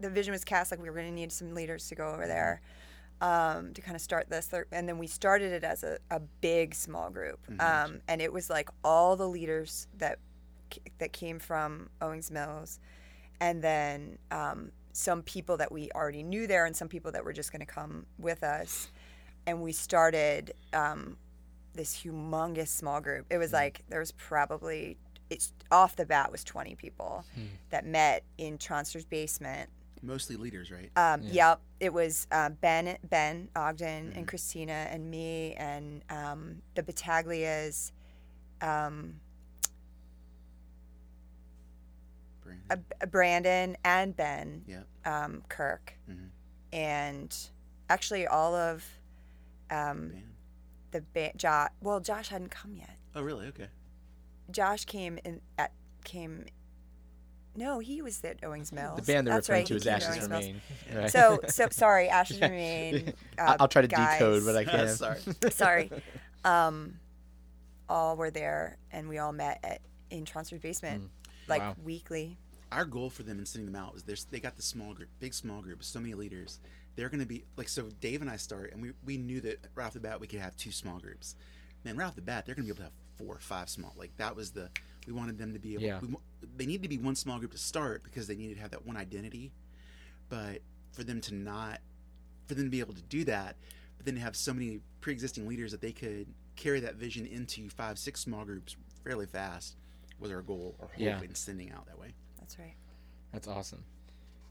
[0.00, 2.26] the vision was cast like we were going to need some leaders to go over
[2.26, 2.60] there
[3.20, 6.74] um, to kind of start this, and then we started it as a, a big
[6.74, 10.18] small group, um, and it was like all the leaders that
[10.98, 12.80] that came from Owings Mills,
[13.40, 17.32] and then um, some people that we already knew there, and some people that were
[17.32, 18.88] just going to come with us,
[19.46, 20.52] and we started.
[20.72, 21.16] Um,
[21.74, 23.26] this humongous small group.
[23.30, 24.96] It was like there was probably
[25.28, 27.24] it's off the bat was 20 people
[27.70, 29.70] that met in Tronster's basement.
[30.02, 30.90] Mostly leaders, right?
[30.96, 31.50] Um, Yeah.
[31.50, 37.92] Yep, it was uh, Ben, Ben Ogden, and Christina, and me, and um, the Battaglias,
[38.62, 39.20] um,
[42.42, 42.84] Brandon.
[43.02, 44.86] uh, Brandon, and Ben Yep.
[45.04, 46.30] um, Kirk, Mhm.
[46.72, 47.36] and
[47.88, 48.84] actually all of
[49.70, 50.34] um, Man.
[50.90, 51.70] the ba- Josh.
[51.80, 52.96] Well, Josh hadn't come yet.
[53.14, 53.46] Oh, really?
[53.48, 53.68] Okay.
[54.50, 56.46] Josh came in at came.
[57.56, 59.00] No, he was at Owings Mills.
[59.00, 60.60] the band they're That's referring right, to he is Ashes Owings Remain.
[60.94, 61.10] Right?
[61.10, 62.46] So, so sorry, Ashes Yeah.
[62.48, 63.12] Remain.
[63.38, 64.88] I- Uh, I'll try to guys, decode but I can't.
[64.96, 65.18] Sorry.
[65.50, 65.90] Sorry.
[66.44, 66.98] Um,
[67.88, 71.10] all were there, and we all met at in Tronster's basement,
[71.48, 71.66] like Mm.
[71.66, 71.76] Wow.
[71.84, 72.38] weekly.
[72.72, 75.34] Our goal for them in sending them out was they got the small group, big
[75.34, 76.60] small group, so many leaders.
[76.94, 77.88] They're going to be like so.
[78.00, 80.38] Dave and I start, and we we knew that right off the bat we could
[80.40, 81.34] have two small groups.
[81.84, 83.68] Man, right off the bat, they're going to be able to have four or five
[83.68, 83.92] small.
[83.96, 84.70] Like that was the
[85.06, 85.82] we wanted them to be able.
[85.84, 86.00] Yeah.
[86.00, 86.14] We,
[86.56, 88.86] they need to be one small group to start because they needed to have that
[88.86, 89.52] one identity.
[90.28, 90.60] But
[90.92, 91.80] for them to not,
[92.46, 93.56] for them to be able to do that,
[93.96, 97.68] but then to have so many pre-existing leaders that they could carry that vision into
[97.70, 99.76] five, six small groups fairly fast
[100.18, 101.20] was our goal or hope Yeah.
[101.22, 102.14] in sending out that way.
[102.38, 102.74] That's right.
[103.32, 103.84] That's awesome.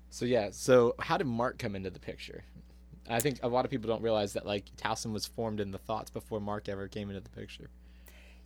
[0.09, 2.43] So yeah, so how did Mark come into the picture?
[3.09, 5.77] I think a lot of people don't realize that like Towson was formed in the
[5.77, 7.69] thoughts before Mark ever came into the picture.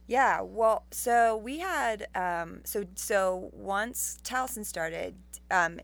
[0.08, 5.16] Yeah, well, so we had um, so so once Towson started,
[5.50, 5.80] um,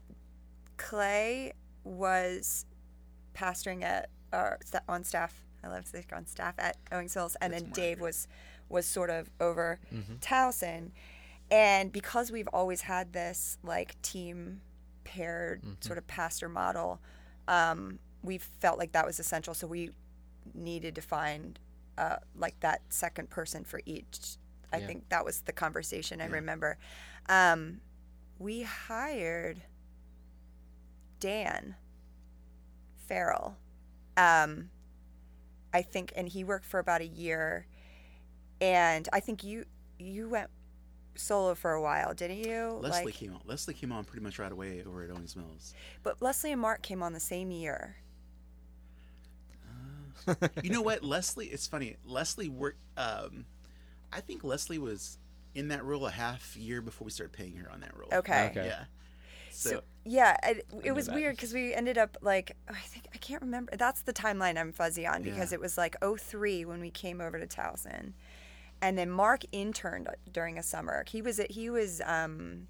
[0.78, 1.54] Clay
[1.84, 2.66] was
[3.34, 5.46] pastoring at or on staff.
[5.64, 8.28] I love to on staff at Owings Mills, and That's then Dave was
[8.68, 10.16] was sort of over Mm-hmm.
[10.22, 10.92] Towson,
[11.50, 14.62] and because we've always had this like team
[15.06, 15.74] paired Mm-hmm.
[15.82, 17.00] sort of pastor model,
[17.48, 19.54] um, we felt like that was essential.
[19.54, 19.92] So we
[20.54, 21.58] needed to find
[22.00, 24.38] uh, like that second person for each.
[24.72, 24.88] I Yeah.
[24.88, 26.32] think that was the conversation I Yeah.
[26.34, 26.78] remember.
[27.28, 27.82] Um,
[28.40, 29.62] we hired
[31.20, 31.76] Dan
[33.08, 33.58] Farrell.
[34.16, 34.70] Um,
[35.74, 37.68] I think, and he worked for about a year.
[38.62, 39.66] And I think you
[39.98, 40.50] you went
[41.16, 42.80] solo for a while, didn't you?
[42.82, 43.42] Leslie like, came on.
[43.46, 45.74] Leslie came on pretty much right away over at Owings Mills.
[46.04, 47.98] but Leslie and Mark came on the same year.
[50.64, 51.48] You know what, Leslie?
[51.48, 51.96] It's funny.
[52.06, 52.80] Leslie worked.
[52.98, 53.46] Um,
[54.12, 55.18] I think Leslie was
[55.56, 58.10] in that role a half year before we started paying her on that role.
[58.14, 58.48] Okay.
[58.52, 58.66] Okay.
[58.68, 58.84] Yeah.
[59.52, 61.16] So, So, yeah, it, it know was that.
[61.16, 63.76] weird because we ended up like I think I can't remember.
[63.76, 65.56] That's the timeline I'm fuzzy on because Yeah.
[65.56, 68.14] it was like 03 when we came over to Towson,
[68.82, 71.04] and then Mark interned during a summer.
[71.08, 72.68] He was he was um,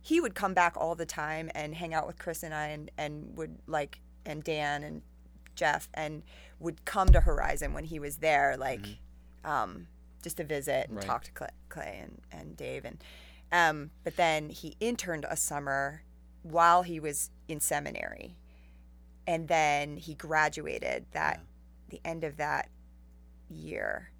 [0.00, 2.90] he would come back all the time and hang out with Chris and I and
[2.98, 5.02] and would like and Dan and
[5.54, 6.22] Jeff and
[6.60, 8.98] would come to Horizon when he was there like
[9.44, 9.86] um,
[10.22, 11.06] just to visit and Right.
[11.06, 13.02] talk to Clay, Clay and, and Dave and
[13.52, 16.02] um, but then he interned a summer
[16.42, 18.36] while he was in seminary
[19.26, 21.40] and then he graduated that
[21.90, 22.68] the end of that
[23.50, 24.10] year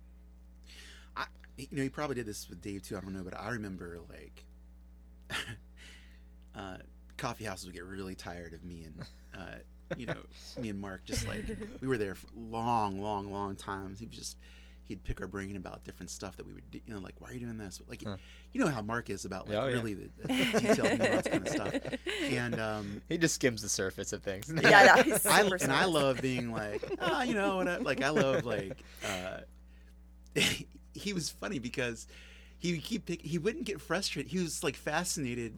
[1.17, 1.25] I,
[1.57, 2.97] you know, he probably did this with Dave too.
[2.97, 4.45] I don't know, but I remember like,
[6.55, 6.77] uh,
[7.17, 9.59] coffee houses would get really tired of me and uh,
[9.97, 10.17] you know,
[10.61, 11.45] me and Mark just like
[11.81, 13.99] we were there for long, long, long times.
[14.01, 14.37] He was just
[14.85, 17.31] he'd pick our brain about different stuff that we would, do, you know, like why
[17.31, 17.81] are you doing this?
[17.89, 18.17] Like, Huh.
[18.53, 19.75] you know how Mark is about like Oh, yeah.
[19.77, 21.75] really the, the detailed nuance kind of stuff.
[22.25, 24.53] And um, He just skims the surface of things.
[24.53, 28.03] Yeah, no, he's I and I love being like, ah, you know, what I, like
[28.03, 28.77] I love like.
[29.07, 29.39] uh
[30.95, 32.07] He was funny because
[32.59, 34.31] he would keep pick, he wouldn't get frustrated.
[34.31, 35.55] He was like fascinated.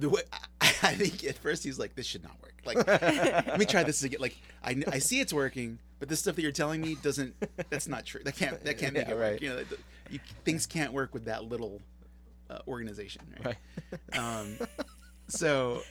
[0.00, 0.38] The way I,
[0.82, 2.54] I think at first he's like, this should not work.
[2.64, 4.20] Like, let me try this again.
[4.20, 7.34] Like, I, I see it's working, but this stuff that you're telling me doesn't.
[7.70, 8.20] That's not true.
[8.24, 9.40] That can't that can't make Yeah, it work.
[9.42, 9.78] You know, the,
[10.10, 11.80] you, things can't work with that little
[12.50, 13.22] uh, organization.
[13.44, 13.56] Right.
[14.12, 14.18] Right.
[14.18, 14.58] Um,
[15.28, 15.82] so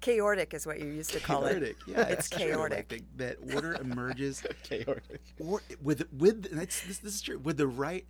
[0.00, 1.54] Chaotic is what you used to call it.
[1.54, 1.76] chaotic.
[1.86, 2.40] Yeah, It's true.
[2.40, 2.88] Like, chaotic.
[2.88, 5.20] the- that order emerges Chaotic.
[5.38, 8.04] or with with that's this, this is true with the right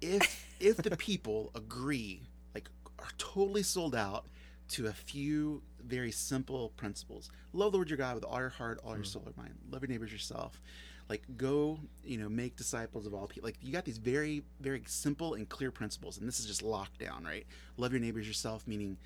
[0.00, 2.22] if if the people agree
[2.54, 2.68] like
[2.98, 4.26] are totally sold out
[4.68, 7.30] to a few very simple principles.
[7.52, 9.54] Love the lord your god with all your heart all your soul and mind.
[9.70, 10.60] Love your neighbors yourself.
[11.08, 14.82] Like go you know make disciples of all people like you got these very very
[14.86, 17.46] simple and clear principles and this is just lockdown, right?
[17.76, 18.98] Love your neighbors yourself meaning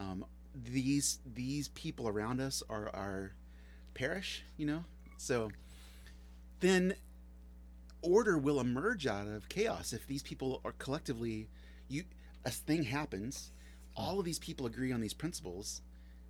[0.00, 0.24] um,
[0.54, 3.32] these these people around us are our
[3.94, 4.84] parish you know?
[5.16, 5.50] So
[6.60, 6.94] then
[8.02, 11.48] order will emerge out of chaos if these people are collectively
[11.88, 12.04] you
[12.44, 13.52] a thing happens
[13.96, 15.80] all of these people agree on these principles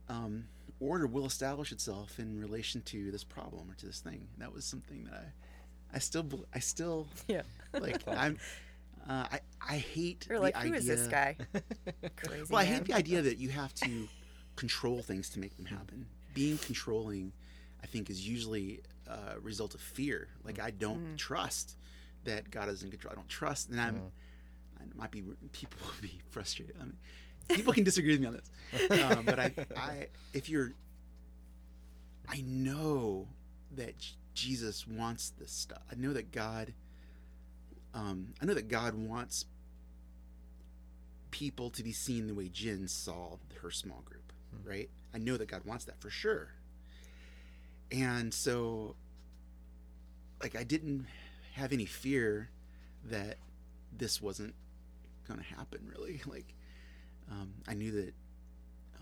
[0.08, 0.44] um,
[0.80, 4.64] order will establish itself in relation to this problem or to this thing that was
[4.64, 5.14] something that
[5.92, 7.42] i i still i still Yeah.
[7.72, 8.38] like i'm
[9.08, 11.36] uh, i i hate You're the like, who is this guy?
[12.16, 12.72] Crazy well, I man.
[12.74, 14.08] hate the idea that you have to
[14.56, 16.06] control things to make them happen.
[16.32, 17.32] Being controlling,
[17.82, 20.28] I think, is usually a result of fear.
[20.44, 21.76] Like I don't trust
[22.24, 23.12] that God is in control.
[23.12, 24.00] I don't trust, and I'm.
[24.80, 25.22] I might be
[25.52, 26.76] people will be frustrated.
[26.80, 26.96] I mean,
[27.48, 30.72] people can disagree with me on this, um, but I, I, if you're,
[32.28, 33.28] I know
[33.76, 33.94] that
[34.34, 35.82] Jesus wants this stuff.
[35.90, 36.74] I know that God.
[37.94, 39.44] Um, I know that God wants
[41.30, 44.32] people to be seen the way Jen saw her small group,
[44.64, 44.90] right?
[45.14, 46.48] I know that God wants that for sure.
[47.92, 48.96] And so,
[50.42, 51.06] like, I didn't
[51.54, 52.50] have any fear
[53.04, 53.36] that
[53.96, 54.54] this wasn't
[55.28, 56.20] going to happen, really.
[56.26, 56.54] Like,
[57.30, 58.14] um, I knew that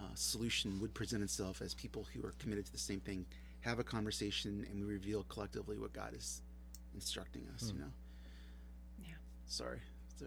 [0.00, 3.26] uh, solution would present itself as people who are committed to the same thing
[3.60, 6.42] have a conversation and we reveal collectively what God is
[6.94, 7.90] instructing us, you know?
[9.04, 9.14] Yeah.
[9.46, 9.78] Sorry.
[10.18, 10.26] So,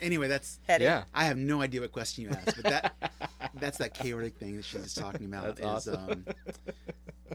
[0.00, 1.04] anyway, that's Yeah.
[1.14, 3.12] I have no idea what question you asked, but that
[3.54, 5.56] that's that chaotic thing that she's talking about.
[5.56, 6.24] That's is, awesome.
[6.28, 6.34] um,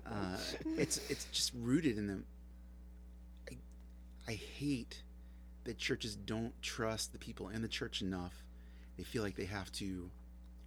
[0.06, 0.38] uh,
[0.78, 2.24] it's it's just rooted in the.
[3.52, 3.58] I,
[4.32, 5.02] I hate
[5.66, 8.44] that churches don't trust the people in the church enough.
[8.98, 10.10] They feel like they have to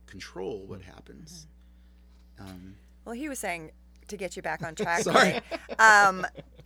[0.06, 1.46] control what happens.
[2.40, 3.70] Um, Well, he was saying
[4.08, 5.02] to get you back on track.
[5.02, 5.40] Sorry.
[5.78, 6.26] Um,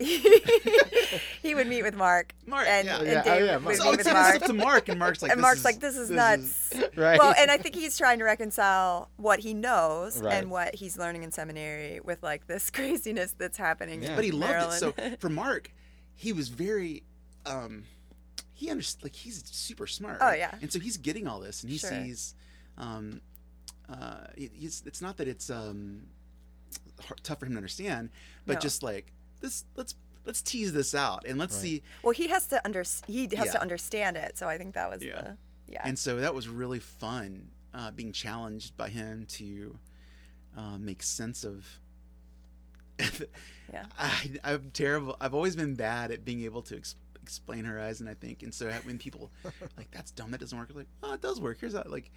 [1.43, 2.35] he would meet with Mark.
[2.47, 2.99] Mark, and, yeah.
[2.99, 3.77] and Yeah, oh, Dave yeah, would Mark.
[3.77, 4.35] so meet with Mark.
[4.37, 6.73] stuff to Mark, and Mark's like, and this Mark's is- like, "This is this nuts."
[6.97, 7.19] Right.
[7.19, 10.35] Well, and I think he's trying to reconcile what he knows Right.
[10.35, 14.03] and what he's learning in seminary with like this craziness that's happening.
[14.03, 14.17] Yeah.
[14.17, 14.79] but he loved it.
[14.79, 15.73] So for Mark,
[16.15, 17.05] he was very,
[17.47, 17.85] um,
[18.61, 19.05] he understood.
[19.05, 20.19] Like he's super smart.
[20.21, 20.55] Oh, yeah.
[20.61, 21.91] And so he's getting all this, and he Sure.
[21.91, 22.35] sees,
[22.77, 23.23] um,
[23.89, 26.03] uh, it- he's, it's not that it's um,
[27.01, 28.11] hard, tough for him to understand,
[28.47, 28.61] but No.
[28.61, 29.95] just like this, let's
[30.27, 31.63] let's tease this out and let's Right.
[31.63, 31.83] see.
[32.03, 33.53] well, he has to under he has Yeah.
[33.53, 34.37] to understand it.
[34.37, 35.23] So I think that was Yeah.
[35.23, 35.81] the yeah.
[35.83, 39.79] And so that was really fun, uh, being challenged by him to
[40.57, 41.65] uh, make sense of.
[43.73, 43.87] Yeah.
[43.97, 45.17] I, I'm terrible.
[45.21, 48.09] I've always been bad at being able to ex- explain Horizon.
[48.09, 49.31] I think, and so when people
[49.77, 50.69] like that's dumb, that doesn't work.
[50.71, 51.59] I'm like, oh, it does work.
[51.61, 52.11] Here's that Like,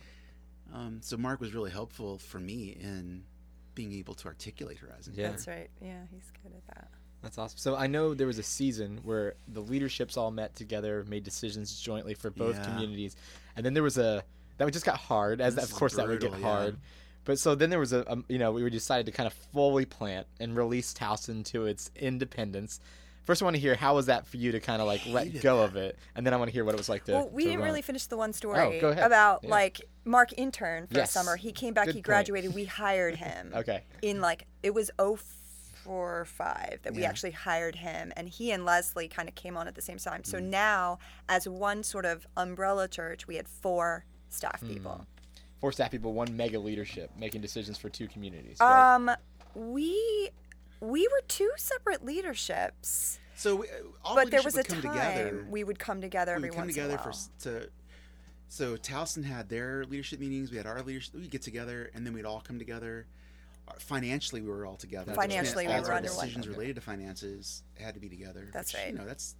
[0.73, 3.23] um, so Mark was really helpful for me in
[3.75, 5.13] being able to articulate her Horizon.
[5.15, 5.29] Yeah.
[5.29, 5.69] That's right.
[5.81, 6.87] Yeah, he's good at that.
[7.21, 7.57] That's awesome.
[7.57, 11.79] So I know there was a season where the leaderships all met together, made decisions
[11.79, 12.65] jointly for both Yeah.
[12.65, 13.15] communities,
[13.55, 14.23] and then there was a
[14.57, 15.41] that just got hard.
[15.41, 16.37] As This of is course that would get yeah.
[16.39, 16.77] hard.
[17.25, 19.85] But so then there was a, um, you know, we decided to kind of fully
[19.85, 22.79] plant and release Towson to its independence.
[23.25, 25.41] First, I want to hear how was that for you to kind of like let
[25.41, 25.63] go that.
[25.63, 27.13] of it, and then I want to hear what it was like to.
[27.13, 29.05] well, we to didn't run really finish the one story go ahead.
[29.05, 29.49] about Yeah.
[29.49, 31.09] like Mark intern for Yes.
[31.09, 31.36] a summer.
[31.38, 31.86] He came back.
[31.86, 32.05] Good he point.
[32.05, 32.53] graduated.
[32.53, 33.51] We hired him.
[33.55, 33.83] Okay.
[34.01, 35.17] in like it was 04
[35.86, 39.67] or 5 that we actually hired him and he and leslie kind of came on
[39.67, 40.25] at the same time Mm.
[40.27, 44.67] so now as one sort of umbrella church we had four staff Hmm.
[44.67, 45.07] people
[45.59, 48.57] Four staff people, one mega leadership, making decisions for two communities.
[48.62, 48.95] Right?
[48.95, 49.12] um
[49.55, 50.29] we
[50.83, 53.67] we were two separate leaderships So we,
[54.03, 55.45] all but there leadership was a would come time together.
[55.49, 57.17] we would come together we every would come once together in a for while.
[57.17, 57.69] s- to
[58.49, 62.13] so Towson had their leadership meetings we had our leadership we'd get together and then
[62.13, 63.07] we'd all come together
[63.67, 65.05] uh, financially we were all together.
[65.13, 68.09] That's Financially, we all were our under one decisions related to finances had to be
[68.09, 68.49] together.
[68.53, 68.91] That's which, right.
[68.91, 69.35] You know, that's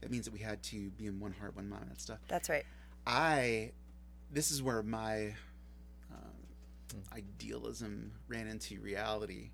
[0.00, 2.18] that means that we had to be in one heart, one mind, that stuff.
[2.28, 2.64] That's right.
[3.06, 3.72] I,
[4.32, 5.34] this is where my
[6.10, 6.32] um,
[6.92, 6.98] Hmm.
[7.12, 9.50] idealism ran into reality,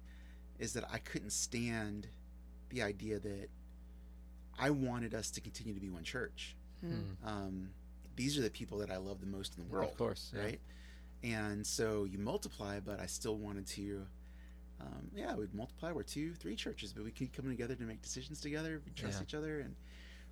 [0.58, 2.06] is that I couldn't stand
[2.70, 3.48] the idea that
[4.58, 6.54] I wanted us to continue to be one church.
[6.80, 7.00] Hmm.
[7.24, 7.68] Um,
[8.16, 10.42] these are the people that I love the most in the world, Of course, yeah.
[10.42, 10.60] right?
[11.24, 14.06] And so you multiply, but I still wanted to.
[14.80, 15.90] Um, yeah, we'd multiply.
[15.92, 18.80] We're two, three churches, but we keep coming together to make decisions together.
[18.84, 19.22] We trust Yeah.
[19.22, 19.74] each other, and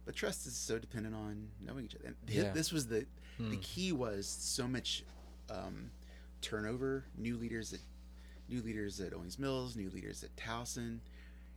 [0.05, 2.07] but trust is so dependent on knowing each other.
[2.09, 2.53] And thi- Yeah.
[2.53, 3.07] this was the
[3.39, 3.61] the Hmm.
[3.63, 5.05] key was so much
[5.51, 5.91] um,
[6.43, 7.81] turnover, new leaders at
[8.53, 10.99] new leaders at Owings Mills, new leaders at Towson,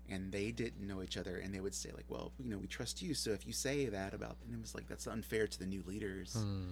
[0.10, 2.68] and they didn't know each other, and they would say like, "Well, you know, we
[2.68, 5.60] trust you, so if you say that about," and it was like that's unfair to
[5.60, 6.72] the new leaders, Hmm.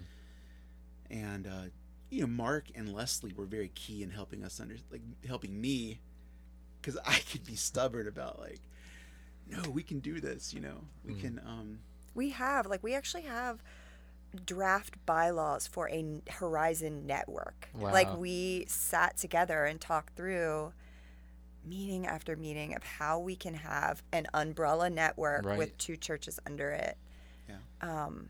[1.09, 1.63] and uh,
[2.09, 5.99] you know, Mark and Leslie were very key in helping us under like helping me,
[6.81, 8.59] because I could be stubborn about like,
[9.49, 11.19] no, we can do this, you know, we Mm.
[11.21, 11.41] can.
[11.45, 11.79] um
[12.15, 13.61] We have like we actually have
[14.45, 17.69] draft bylaws for a Horizon network.
[17.93, 20.73] Like we sat together and talked through
[21.65, 26.71] meeting after meeting of how we can have an umbrella network with two churches under
[26.71, 26.97] it.
[27.47, 27.55] Yeah.
[27.81, 28.29] Um,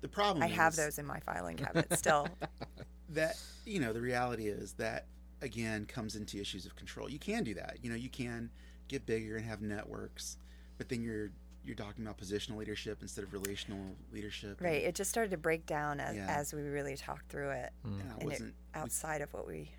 [0.00, 2.28] The problem I have those in my filing cabinet still.
[3.10, 5.06] that you know the reality is that
[5.42, 8.48] again comes into issues of control you can do that you know you can
[8.88, 10.38] get bigger and have networks
[10.78, 11.30] but then you're
[11.64, 14.82] you're talking about positional leadership instead of relational leadership and- right.
[14.82, 16.26] It just started to break down as, Yeah.
[16.28, 18.00] as we really talked through it Hmm.
[18.00, 19.70] and and it- wasn't outside of what we.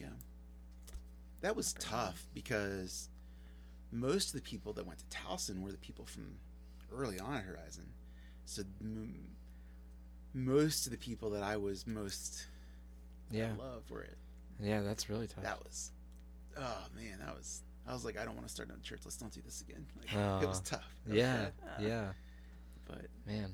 [0.00, 0.08] Yeah.
[1.42, 3.08] That was tough because
[3.92, 6.38] most of the people that went to Towson were the people from
[6.92, 7.92] early on at Horizon
[8.44, 9.36] so m-
[10.34, 12.46] most of the people that I was most
[13.30, 13.54] Yeah.
[13.56, 14.18] love were it
[14.60, 15.42] Yeah, that's really tough.
[15.44, 15.92] that was
[16.56, 19.16] oh man that was i was like i don't want to start another church let's
[19.16, 21.36] don't do this again like, it was tough It was yeah.
[21.36, 22.06] bad, Yeah.
[22.86, 23.52] but Man.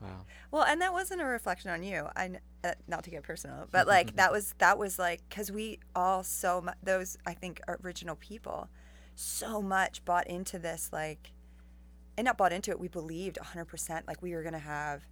[0.00, 0.24] Wow.
[0.50, 2.06] Well, and that wasn't a reflection on you.
[2.16, 2.30] I
[2.64, 6.22] uh, not to get personal, but like that was that was like because we all
[6.22, 8.68] so mu- those I think original people
[9.14, 11.32] so much bought into this like,
[12.16, 12.80] and not bought into it.
[12.80, 15.06] We believed hundred percent like we were gonna have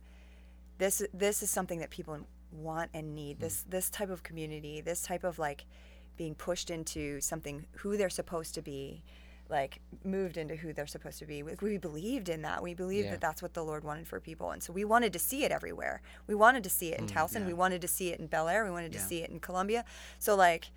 [0.79, 1.03] this.
[1.13, 3.41] This is something that people want and need.
[3.41, 4.81] This this type of community.
[4.81, 5.67] This type of like
[6.19, 9.03] being pushed into something who they're supposed to be
[9.49, 11.43] like moved into who they're supposed to be.
[11.43, 12.63] We, we believed in that.
[12.63, 13.13] We believed Yeah.
[13.13, 15.51] that that's what the Lord wanted for people, and so we wanted to see it
[15.51, 16.03] everywhere.
[16.27, 17.41] We wanted to see it in mm, Towson.
[17.41, 17.47] yeah.
[17.47, 18.65] We wanted to see it in Bel Air.
[18.65, 19.87] We wanted to see it in Columbia.
[20.19, 20.71] So like,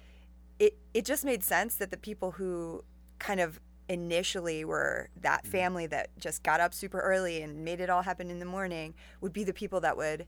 [0.57, 2.85] it it just made sense that the people who
[3.19, 5.47] kind of initially were that mm.
[5.47, 8.93] family that just got up super early and made it all happen in the morning
[9.19, 10.25] would be the people that would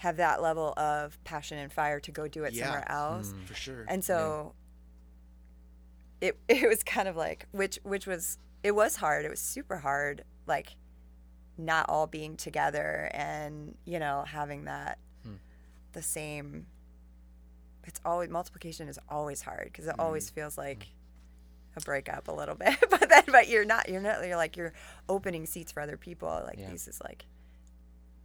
[0.00, 2.64] have that level of passion and fire to go do it Yeah.
[2.64, 2.92] somewhere hmm.
[2.94, 3.34] else.
[3.44, 4.54] for sure And so
[6.22, 9.24] it it was kind of like which which was it was hard.
[9.26, 10.76] It was super hard like
[11.58, 15.34] not all being together and you know having that Hmm.
[15.92, 16.66] the same
[17.84, 20.36] it's always multiplication is always hard because it always mm-hmm.
[20.36, 21.78] feels like mm-hmm.
[21.78, 24.72] a breakup a little bit but then but you're not you're not you're like you're
[25.10, 26.70] opening seats for other people like Yeah.
[26.70, 27.26] these is like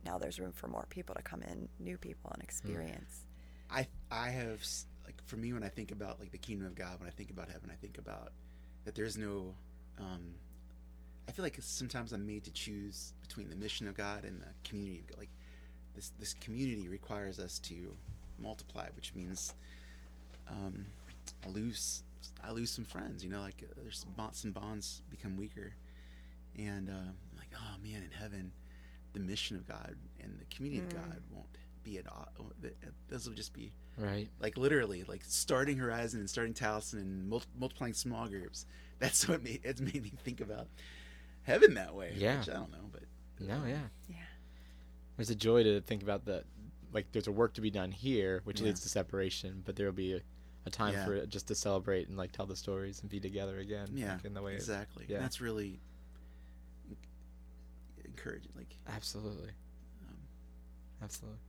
[0.05, 3.25] now there's room for more people to come in new people and experience.
[3.71, 4.63] I i have
[5.05, 7.31] like for me when i think about like the kingdom of god when i think
[7.31, 8.31] about heaven i think about
[8.85, 9.53] that there's no
[9.99, 10.35] um
[11.27, 14.69] i feel like sometimes i'm made to choose between the mission of god and the
[14.69, 15.29] community of god like
[15.95, 17.95] this this community requires us to
[18.37, 19.55] multiply which means
[20.49, 20.85] um
[21.43, 22.03] i lose
[22.43, 25.73] i lose some friends you know like uh, there's some bonds, some bonds become weaker.
[26.57, 28.51] And uh, I'm like oh man in heaven
[29.15, 30.95] the mission of god and the community of mm.
[31.09, 31.47] god won't
[31.83, 32.27] be at all
[33.09, 34.27] those uh, will just be Right.
[34.39, 38.65] like literally like starting horizon and starting towson and mul- multiplying small groups
[38.99, 40.67] that's what made it's made me think about
[41.43, 42.39] heaven that way Yeah.
[42.39, 43.03] which i don't know but
[43.39, 43.79] No, yeah.
[44.09, 44.15] yeah
[45.17, 46.43] There's a joy to think about that.
[46.91, 48.67] Like, there's a work to be done here, which Yeah.
[48.67, 50.21] leads to separation, but there will be a,
[50.65, 51.05] a time Yeah.
[51.05, 53.87] for it just to celebrate and like tell the stories and be together again.
[53.93, 54.53] yeah like, in the way.
[54.53, 55.19] it- exactly yeah.
[55.19, 55.79] that's really
[58.15, 59.49] encouraging like absolutely.
[60.07, 60.17] um,
[61.03, 61.39] Absolutely.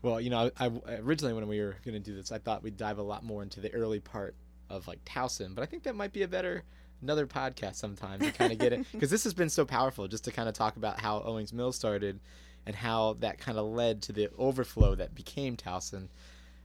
[0.00, 2.62] Well, you know, I, I originally when we were going to do this, I thought
[2.62, 4.36] we'd dive a lot more into the early part
[4.70, 6.62] of like Towson, but I think that might be a better
[7.02, 10.24] another podcast sometime to kind of get it because this has been so powerful just
[10.24, 12.20] to kind of talk about how Owings Mills started
[12.66, 16.08] and how that kind of led to the overflow that became Towson.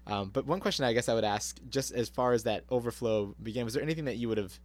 [0.06, 3.36] Um, but one question I guess I would ask, just as far as that overflow
[3.42, 4.60] began, was there anything that you would have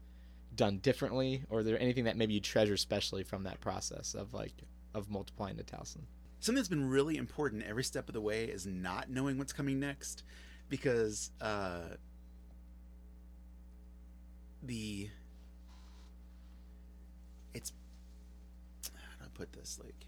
[0.58, 4.34] done differently, or is there anything that maybe you treasure especially from that process of
[4.34, 4.52] like
[4.94, 6.02] of multiplying to Towson?
[6.40, 9.80] something that's been really important every step of the way is not knowing what's coming
[9.80, 10.22] next
[10.68, 11.80] because uh,
[14.62, 15.08] the
[17.54, 17.72] it's
[18.84, 20.06] how do I put this like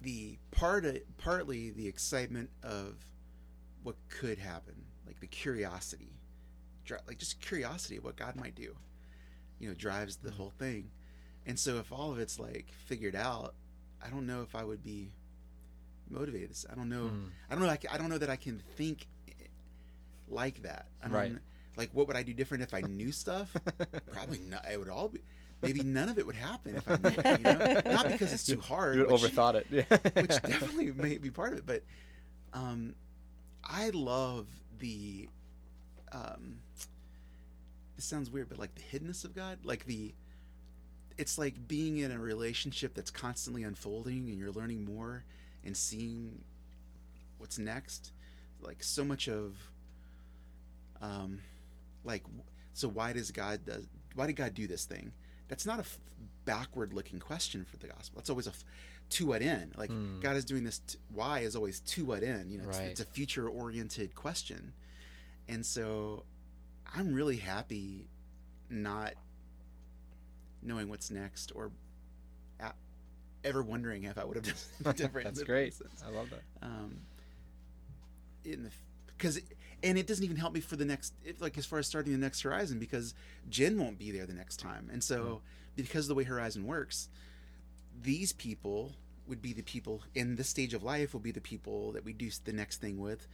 [0.00, 2.96] the part of, partly the excitement of
[3.82, 4.74] what could happen,
[5.06, 6.12] like the curiosity,
[7.06, 8.74] like just curiosity of what God might do,
[9.58, 10.90] you know, drives the whole thing.
[11.46, 13.54] And so if all of it's like figured out,
[14.04, 15.12] I don't know if I would be
[16.10, 16.50] motivated.
[16.70, 17.04] I don't know.
[17.04, 17.28] Mm.
[17.50, 17.70] I don't know.
[17.70, 19.06] I, I don't know that I can think
[20.28, 20.86] like that.
[21.02, 21.32] I Right.
[21.76, 23.54] Like, what would I do different if I knew stuff?
[24.12, 24.64] Probably not.
[24.70, 25.20] It would all be.
[25.60, 27.16] Maybe none of it would happen if I knew.
[27.16, 27.92] It, you know?
[27.94, 28.96] Not because it's too hard.
[28.96, 29.66] You which- overthought it.
[29.70, 29.84] Yeah.
[30.20, 31.66] which definitely may be part of it.
[31.66, 31.82] But
[32.52, 32.94] um,
[33.64, 34.46] I love
[34.78, 35.28] the.
[36.14, 36.58] Um,
[37.96, 40.14] this sounds weird, but like the hiddenness of God, like the.
[41.16, 45.24] It's like being in a relationship that's constantly unfolding, and you're learning more
[45.64, 46.42] and seeing
[47.38, 48.12] what's next.
[48.60, 49.54] Like so much of.
[51.02, 51.40] Um,
[52.04, 52.22] like,
[52.72, 55.12] so why does God does why did God do this thing?
[55.48, 55.98] That's not a f-
[56.46, 58.20] backward-looking question for the gospel.
[58.20, 58.64] It's always a f-
[59.10, 59.74] to what end?
[59.76, 60.20] Like Hmm.
[60.20, 60.78] God is doing this.
[60.80, 62.50] T- why is always to what end?
[62.50, 64.72] You know, it's, it's a future-oriented question,
[65.48, 66.24] and so
[66.94, 68.06] I'm really happy
[68.70, 69.14] not
[70.62, 71.70] knowing what's next or
[73.44, 74.44] ever wondering if I would have
[74.82, 75.26] done different.
[75.26, 75.74] That's great.
[76.04, 76.42] I love that.
[76.62, 76.96] Um,
[78.44, 78.70] in the
[79.16, 79.40] because
[79.82, 82.18] and it doesn't even help me for the next like as far as starting the
[82.18, 83.14] next horizon because
[83.48, 85.40] jen won't be there the next time and so
[85.76, 87.08] because of the way horizon works
[88.02, 88.92] these people
[89.26, 92.12] would be the people in this stage of life will be the people that we
[92.12, 93.28] do the next thing with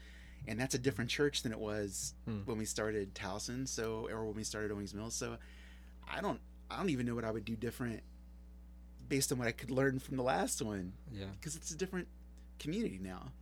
[0.48, 2.40] and that's a different church than it was Hmm.
[2.44, 5.36] when we started Towson so or when we started Owings Mills so
[6.08, 8.02] I don't I don't even know what I would do different
[9.08, 11.26] based on what I could learn from the last one Yeah.
[11.38, 12.08] because it's a different
[12.58, 13.32] community now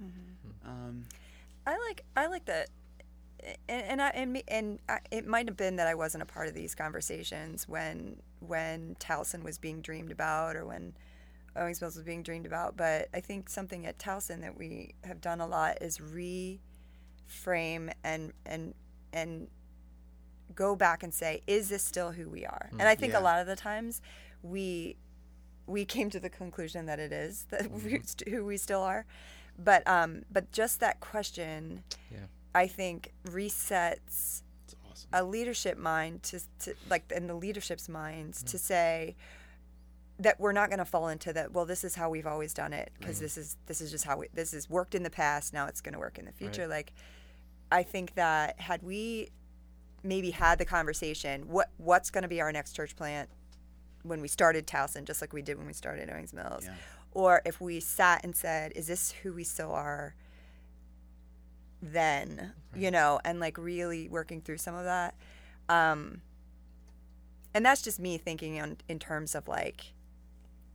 [0.65, 1.05] um,
[1.67, 2.69] I like I like that,
[3.69, 6.27] and and I, and, me, and I, it might have been that I wasn't a
[6.27, 10.95] part of these conversations when when Towson was being dreamed about or when
[11.57, 12.77] Owings Mills was being dreamed about.
[12.77, 16.01] But I think something at Towson that we have done a lot is
[17.29, 18.75] reframe and and
[19.13, 19.49] and
[20.55, 22.69] go back and say, is this still who we are?
[22.73, 23.21] And I think Yeah.
[23.21, 24.01] a lot of the times
[24.43, 24.97] we
[25.67, 29.05] we came to the conclusion that it is that we, st- who we still are.
[29.59, 32.27] But um, but just that question, Yeah.
[32.55, 34.43] I think resets
[34.91, 39.17] awesome a leadership mind to, to like in the leadership's minds to say
[40.21, 42.73] that we're not going to fall into that well this is how we've always done
[42.73, 45.53] it because this is this is just how we, this has worked in the past
[45.53, 46.67] now it's going to work in the future.
[46.67, 46.93] Like
[47.71, 49.29] i think that had we
[50.03, 53.29] maybe had the conversation what what's going to be our next church plant
[54.05, 56.75] when we started Towson, just like we did when we started Owings Mills, Yeah.
[57.13, 60.15] or if we sat and said, "Is this who we still are?"
[61.83, 62.53] Then?
[62.75, 65.15] You know, and like really working through some of that,
[65.69, 66.23] um,
[67.55, 69.93] and that's just me thinking on, in terms of like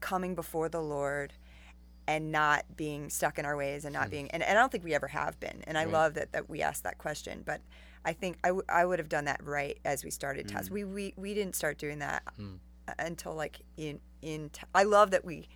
[0.00, 1.32] coming before the Lord
[2.06, 4.10] and not being stuck in our ways and not hmm.
[4.10, 5.92] being and, and I don't think we ever have been and I Right.
[5.92, 7.60] love that that we asked that question but
[8.04, 10.68] I think I, w- I would have done that right as we started Towson.
[10.68, 10.74] Hmm.
[10.74, 12.58] we, we we didn't start doing that Mm.
[12.98, 15.48] until like in in t- I love that we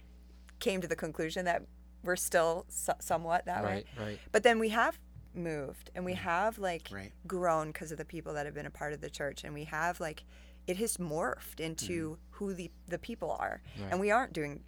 [0.58, 1.62] came to the conclusion that
[2.02, 4.06] we're still so- somewhat that way Right.
[4.06, 4.18] Right.
[4.32, 4.98] but then we have
[5.34, 6.20] moved and we hmm.
[6.20, 7.12] have like Right.
[7.26, 9.64] grown because of the people that have been a part of the church and we
[9.64, 10.24] have like
[10.68, 13.88] it has morphed into who the the people are Right.
[13.90, 14.62] and we aren't doing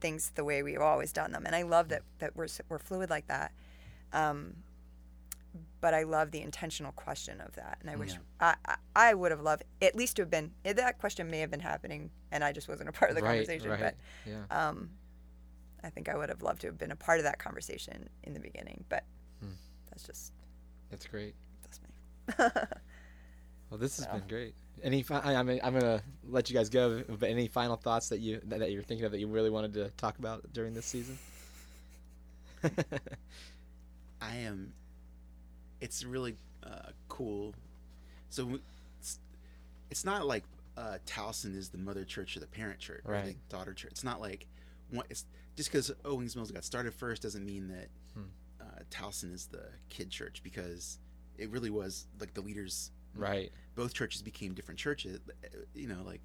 [0.00, 3.10] things the way we've always done them and i love that that we're we're fluid
[3.10, 3.52] like that
[4.12, 4.54] um
[5.80, 8.18] but i love the intentional question of that and i wish Yeah.
[8.40, 8.76] I, I
[9.10, 11.60] i would have loved at least to have been eh, that question may have been
[11.60, 13.38] happening and i just wasn't a part of the right.
[13.46, 13.80] conversation right.
[13.80, 13.94] but
[14.26, 14.44] yeah.
[14.68, 14.90] um,
[15.82, 18.32] I think I would have loved to have been a part of that conversation in
[18.32, 19.04] the beginning, but
[19.42, 19.50] Hmm.
[19.90, 20.32] that's just
[20.90, 21.34] That's great.
[21.60, 21.92] that's me.
[23.68, 24.54] Well, this has been great.
[24.82, 27.02] Any, fi- I- I'm, I'm gonna let you guys go.
[27.08, 29.90] But any final thoughts that you that, you're thinking of that you really wanted to
[29.96, 31.18] talk about during this season?
[34.20, 34.72] I am.
[35.80, 37.54] It's really uh, cool.
[38.30, 38.58] So
[39.00, 39.18] it's,
[39.90, 40.44] it's not like
[40.76, 43.36] uh, Towson is the mother church or the parent church or the Right.
[43.48, 43.90] daughter church.
[43.92, 44.46] It's not like
[44.90, 45.04] one.
[45.10, 45.24] It's
[45.56, 48.22] just because Owings Mills got started first doesn't mean that Hmm.
[48.60, 50.98] uh, Towson is the kid church because
[51.38, 52.90] it really was like the leaders.
[53.16, 53.50] Right.
[53.74, 55.18] Both churches became different churches.
[55.44, 56.22] uh, You know, like.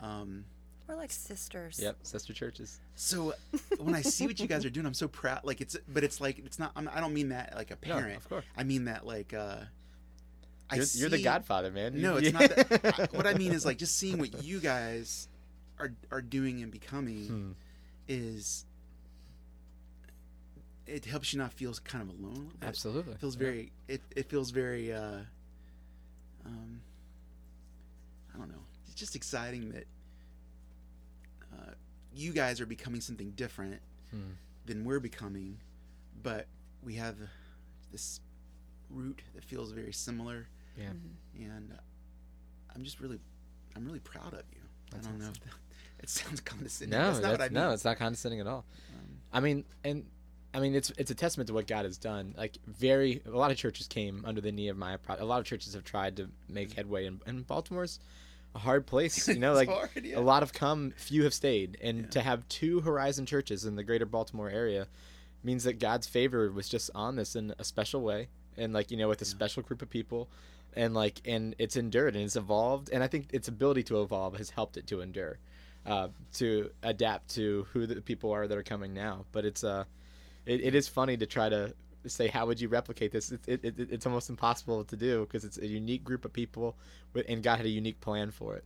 [0.00, 0.44] Um,
[0.88, 1.78] We're like sisters.
[1.80, 1.98] Yep.
[2.02, 2.80] Sister churches.
[2.94, 3.34] so
[3.78, 5.40] when I see what you guys are doing, I'm so proud.
[5.44, 6.72] Like it's, but it's like it's not.
[6.76, 8.00] I'm, I don't mean that like a parent.
[8.00, 8.16] No, parent.
[8.22, 8.44] of course.
[8.56, 9.58] I mean that like uh
[10.70, 12.00] I You're, you're the Godfather, man.
[12.00, 12.98] No, it's not that.
[13.12, 15.28] I- what I mean is like just seeing what you guys
[15.78, 17.52] are are doing and becoming Hmm.
[18.08, 18.64] is
[20.86, 22.32] it helps you not feel kind of alone.
[22.34, 22.68] a little bit.
[22.68, 23.12] Absolutely.
[23.14, 23.42] It feels Yeah.
[23.42, 25.20] very it, it feels very uh
[26.46, 26.80] um,
[28.34, 28.62] I don't know.
[28.86, 29.84] It's just exciting that
[31.52, 31.72] uh,
[32.14, 33.80] you guys are becoming something different
[34.10, 34.32] Hmm.
[34.66, 35.58] than we're becoming,
[36.22, 36.46] but
[36.82, 37.16] we have
[37.90, 38.20] this
[38.90, 40.46] root that feels very similar,
[40.78, 40.90] Yeah.
[41.36, 41.76] and
[42.74, 43.18] I'm just really,
[43.74, 44.60] I'm really proud of you.
[44.90, 45.28] That's I don't know.
[45.30, 45.52] If that,
[46.00, 46.96] it sounds condescending.
[46.98, 47.54] No, that's not what I mean.
[47.54, 48.64] no, it's not condescending at all.
[48.94, 50.06] Um, I mean, and
[50.54, 52.34] I mean, it's it's a testament to what God has done.
[52.36, 54.96] Like, very a lot of churches came under the knee of my.
[54.98, 57.98] Pro- a lot of churches have tried to make headway, and, and Baltimore's
[58.54, 59.26] a hard place.
[59.28, 60.18] You know, like hard, yeah.
[60.18, 62.06] a lot have come, few have stayed, and Yeah.
[62.10, 64.86] to have two Horizon churches in the greater Baltimore area
[65.42, 68.96] means that God's favor was just on this in a special way, and like you
[68.96, 69.30] know, with a Yeah.
[69.30, 70.28] special group of people.
[70.76, 74.36] And like, and it's endured and it's evolved, and I think its ability to evolve
[74.38, 75.38] has helped it to endure,
[75.86, 79.24] uh, to adapt to who the people are that are coming now.
[79.30, 79.84] But it's uh,
[80.46, 81.74] it, it is funny to try to
[82.06, 85.44] say how would you replicate this it, it, it, it's almost impossible to do because
[85.44, 86.76] it's a unique group of people
[87.28, 88.64] and god had a unique plan for it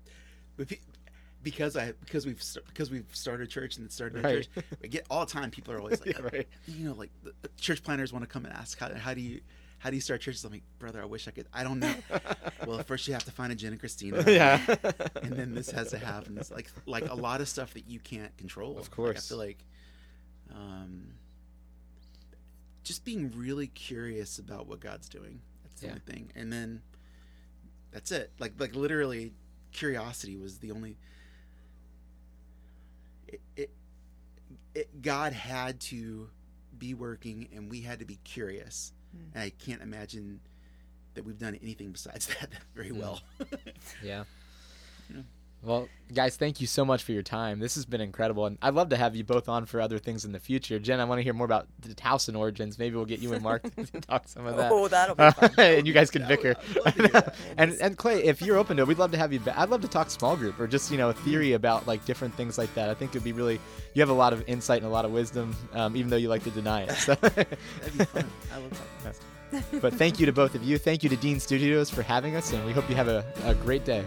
[1.43, 4.49] because I because we've st- because we've started a church and started a Right.
[4.55, 5.51] church, we get all the time.
[5.53, 6.49] People are always like, Yeah, right.
[6.67, 9.21] you know, like the, the church planners want to come and ask how, how do
[9.21, 9.41] you
[9.79, 10.45] how do you start churches?
[10.45, 11.47] I'm like, brother, I wish I could.
[11.55, 11.95] I don't know.
[12.67, 14.25] well, first you have to find a Jen and Christina.
[14.27, 14.61] yeah
[15.23, 16.37] and then this has to happen.
[16.39, 18.77] It's like like a lot of stuff that you can't control.
[18.77, 19.65] Of Like, I feel like
[20.53, 21.13] um,
[22.89, 25.41] just being really curious about what God's doing.
[25.63, 25.93] That's the Yeah.
[25.93, 26.33] only thing.
[26.35, 26.83] And then
[27.93, 28.33] that's it.
[28.39, 29.35] Like like literally,
[29.73, 30.97] curiosity was the only.
[33.29, 33.71] It, it,
[34.75, 36.31] it God had to
[36.79, 38.93] be working, and we had to be curious.
[39.17, 39.35] Mm.
[39.35, 40.41] And I can't imagine
[41.15, 42.97] that we've done anything besides that very Mm.
[43.01, 43.21] well.
[44.03, 44.25] yeah
[45.15, 45.23] Yeah.
[45.63, 48.73] Well guys thank you so much for your time this has been incredible and i'd
[48.75, 51.19] love to have you both on for other things in the future jen i want
[51.19, 54.27] to hear more about the Towson origins maybe we'll get you and mark to talk
[54.29, 55.51] some of that Oh, that'll be fun.
[55.59, 56.55] and you guys can bicker.
[56.71, 57.35] I'd love to hear that.
[57.59, 59.59] and and Clay, if you're open to it, we'd love to have you back.
[59.59, 62.35] I'd love to talk small group or just you know a theory about like different
[62.35, 62.89] things like that.
[62.89, 63.59] I think it'd be really.
[63.95, 66.29] You have a lot of insight and a lot of wisdom, um, even though you
[66.29, 66.93] like to deny it.
[66.93, 67.15] So.
[67.17, 67.49] That'd
[67.99, 68.25] be fun.
[68.53, 69.81] I love talking.
[69.81, 70.79] but thank you to both of you.
[70.79, 73.55] Thank you to Dean Studios for having us, and we hope you have a, a
[73.55, 74.05] great day.